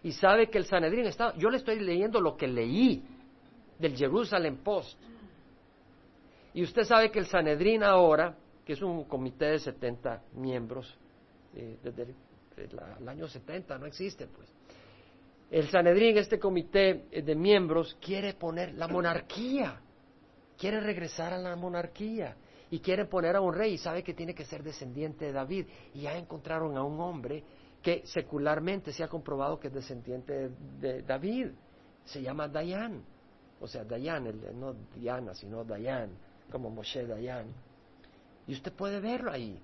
[0.04, 3.04] Y sabe que el Sanedrín está, yo le estoy leyendo lo que leí
[3.80, 4.98] del Jerusalem Post.
[6.54, 8.36] Y usted sabe que el Sanedrín ahora,
[8.66, 10.98] que es un comité de 70 miembros,
[11.56, 12.16] eh, desde
[12.58, 14.48] el, año 70 no existe, pues.
[15.50, 19.80] El Sanedrín, este comité eh, de miembros, quiere poner la monarquía,
[20.58, 22.36] quiere regresar a la monarquía
[22.70, 25.68] y quiere poner a un rey y sabe que tiene que ser descendiente de David.
[25.94, 27.44] Y ya encontraron a un hombre
[27.88, 31.52] que secularmente se ha comprobado que es descendiente de, David.
[32.04, 33.02] Se llama Dayan.
[33.62, 34.26] O sea, Dayan,
[34.60, 36.10] no Diana, sino Dayan
[36.52, 37.48] como Moshe Dayan.
[38.46, 39.58] Y usted puede verlo ahí.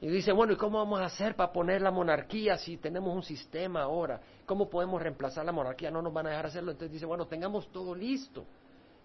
[0.00, 3.24] Y dice, bueno, ¿y cómo vamos a hacer para poner la monarquía si tenemos un
[3.24, 4.20] sistema ahora?
[4.46, 5.90] ¿Cómo podemos reemplazar la monarquía?
[5.90, 6.70] No nos van a dejar hacerlo.
[6.70, 8.44] Entonces dice, bueno, tengamos todo listo.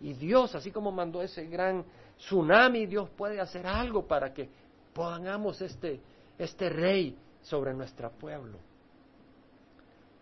[0.02, 1.84] Y Dios, así como mandó ese gran
[2.20, 4.52] tsunami, Dios puede hacer algo para que
[4.94, 6.00] pongamos este,
[6.38, 8.60] este rey sobre nuestro pueblo.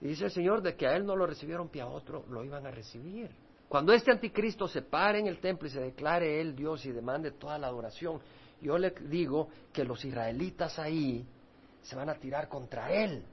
[0.02, 2.44] Y dice el Señor de que a él no lo recibieron, que a otro lo
[2.44, 3.30] iban a recibir.
[3.68, 7.32] Cuando este anticristo se pare en el templo y se declare él Dios y demande
[7.32, 8.20] toda la adoración,
[8.62, 11.28] yo le digo que los israelitas ahí
[11.82, 13.24] se van a tirar contra él.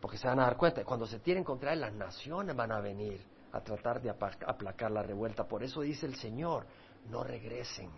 [0.00, 2.80] Porque se van a dar cuenta, cuando se tiren contra él, las naciones van a
[2.80, 3.20] venir
[3.52, 5.46] a tratar de aplacar la revuelta.
[5.46, 6.66] Por eso dice el Señor,
[7.08, 7.90] no regresen.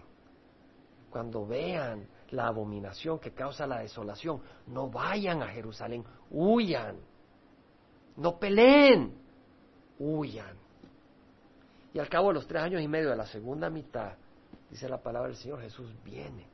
[1.10, 6.96] Cuando vean la abominación que causa la desolación, no vayan a Jerusalén, huyan.
[8.16, 9.14] No peleen,
[9.98, 10.56] huyan.
[11.92, 14.14] Y al cabo de los tres años y medio de la segunda mitad,
[14.70, 16.46] dice la palabra del Señor, Jesús viene.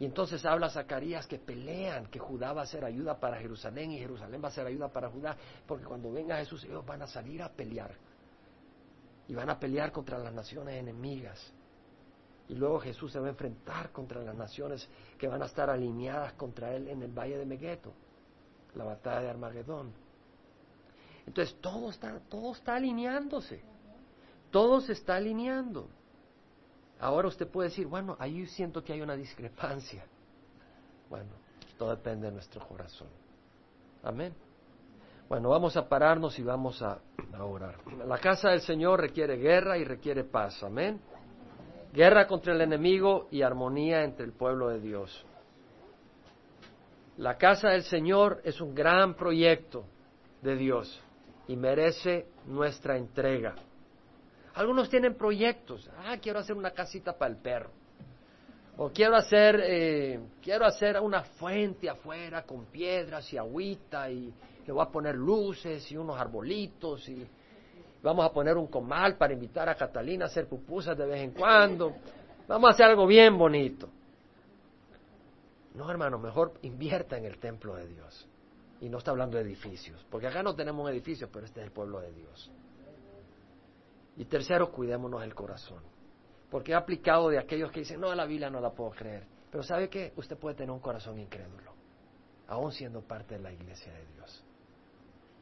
[0.00, 3.98] Y entonces habla Zacarías que pelean, que Judá va a ser ayuda para Jerusalén y
[3.98, 7.42] Jerusalén va a ser ayuda para Judá, porque cuando venga Jesús ellos van a salir
[7.42, 7.90] a pelear.
[9.26, 11.52] Y van a pelear contra las naciones enemigas.
[12.48, 14.88] Y luego Jesús se va a enfrentar contra las naciones
[15.18, 17.92] que van a estar alineadas contra él en el valle de Megueto,
[18.74, 19.92] la batalla de Armagedón.
[21.26, 23.62] Entonces todo está, todo está alineándose,
[24.50, 25.88] todo se está alineando.
[27.00, 30.04] Ahora usted puede decir, bueno, ahí siento que hay una discrepancia.
[31.10, 31.30] Bueno,
[31.76, 33.08] todo depende de nuestro corazón.
[34.02, 34.34] Amén.
[35.28, 36.98] Bueno, vamos a pararnos y vamos a,
[37.34, 37.76] a orar.
[38.06, 40.62] La casa del Señor requiere guerra y requiere paz.
[40.62, 40.98] Amén.
[41.92, 45.24] Guerra contra el enemigo y armonía entre el pueblo de Dios.
[47.16, 49.84] La casa del Señor es un gran proyecto
[50.42, 51.02] de Dios
[51.48, 53.54] y merece nuestra entrega.
[54.54, 55.90] Algunos tienen proyectos.
[56.04, 57.70] Ah, quiero hacer una casita para el perro.
[58.76, 64.32] O quiero hacer, eh, quiero hacer una fuente afuera con piedras y agüita y
[64.64, 67.26] le voy a poner luces y unos arbolitos y
[68.02, 71.32] vamos a poner un comal para invitar a Catalina a hacer pupusas de vez en
[71.32, 71.94] cuando.
[72.46, 73.88] Vamos a hacer algo bien bonito.
[75.74, 78.28] No, hermano, mejor invierta en el templo de Dios.
[78.80, 81.66] Y no está hablando de edificios, porque acá no tenemos un edificio, pero este es
[81.66, 82.50] el pueblo de Dios.
[84.16, 85.82] Y tercero, cuidémonos el corazón.
[86.50, 89.24] Porque he aplicado de aquellos que dicen, no, la Biblia no la puedo creer.
[89.50, 90.12] Pero ¿sabe qué?
[90.16, 91.72] Usted puede tener un corazón incrédulo,
[92.48, 94.44] aún siendo parte de la iglesia de Dios.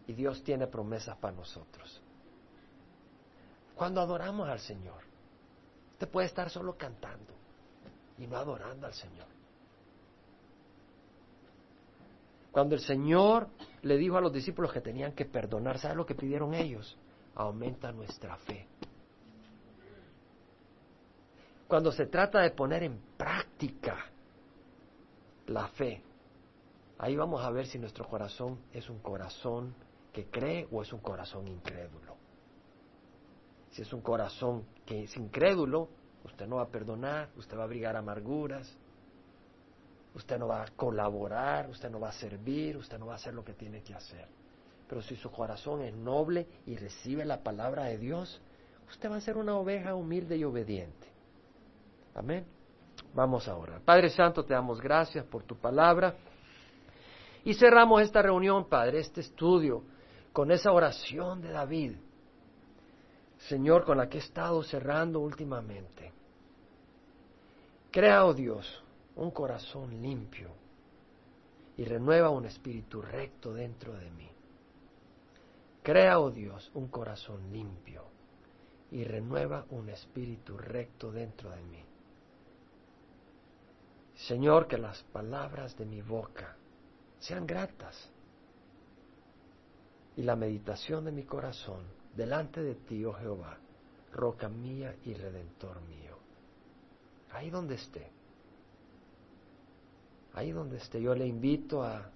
[0.07, 2.03] Y Dios tiene promesas para nosotros.
[3.77, 5.03] Cuando adoramos al Señor,
[5.93, 7.35] usted puede estar solo cantando
[8.19, 9.27] y no adorando al Señor.
[12.51, 13.49] Cuando el Señor
[13.83, 16.97] le dijo a los discípulos que tenían que perdonar, ¿sabe lo que pidieron ellos?
[17.35, 18.67] Aumenta nuestra fe.
[21.69, 24.07] Cuando se trata de poner en práctica
[25.49, 26.03] la fe,
[26.97, 29.75] ahí vamos a ver si nuestro corazón es un corazón
[30.15, 32.06] que cree o es un corazón incrédulo.
[33.77, 35.91] Si es un corazón que es incrédulo,
[36.25, 38.75] usted no va a perdonar, usted va a abrigar amarguras,
[40.15, 43.35] usted no va a colaborar, usted no va a servir, usted no va a hacer
[43.35, 44.27] lo que tiene que hacer.
[44.89, 48.41] Pero si su corazón es noble y recibe la palabra de Dios,
[48.89, 51.09] usted va a ser una oveja humilde y obediente.
[52.15, 52.47] Amén.
[53.13, 53.83] Vamos a orar.
[53.83, 56.15] Padre Santo, te damos gracias por tu palabra.
[57.45, 59.83] Y cerramos esta reunión, Padre, este estudio,
[60.33, 61.97] con esa oración de David,
[63.49, 66.13] Señor, con la que he estado cerrando últimamente.
[67.93, 68.83] Crea, oh Dios,
[69.15, 70.51] un corazón limpio
[71.77, 74.29] y renueva un espíritu recto dentro de mí.
[75.83, 78.03] Crea, oh Dios, un corazón limpio
[78.91, 81.85] y renueva un espíritu recto dentro de mí.
[84.17, 86.57] Señor, que las palabras de mi boca
[87.21, 88.11] sean gratas
[90.17, 93.59] y la meditación de mi corazón delante de ti, oh Jehová,
[94.13, 96.17] roca mía y redentor mío.
[97.33, 98.11] Ahí donde esté,
[100.33, 102.11] ahí donde esté, yo le invito a,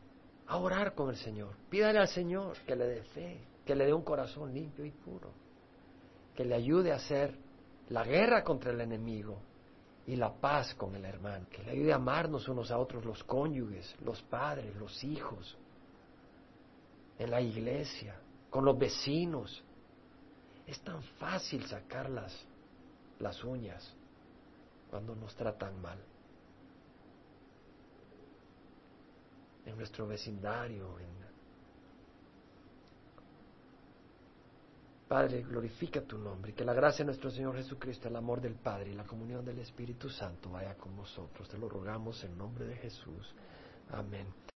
[0.46, 1.54] a orar con el Señor.
[1.68, 5.30] Pídale al Señor que le dé fe, que le dé un corazón limpio y puro,
[6.34, 7.34] que le ayude a hacer
[7.90, 9.38] la guerra contra el enemigo
[10.06, 13.22] y la paz con el hermano, que le ayude a amarnos unos a otros los
[13.24, 15.56] cónyuges, los padres, los hijos,
[17.18, 18.16] en la iglesia,
[18.48, 19.62] con los vecinos.
[20.70, 22.32] Es tan fácil sacar las,
[23.18, 23.92] las uñas
[24.88, 25.98] cuando nos tratan mal.
[29.66, 30.96] En nuestro vecindario,
[35.08, 38.92] Padre, glorifica tu nombre que la gracia de nuestro Señor Jesucristo, el amor del Padre
[38.92, 41.48] y la comunión del Espíritu Santo vaya con nosotros.
[41.48, 43.34] Te lo rogamos en nombre de Jesús.
[43.90, 44.49] Amén.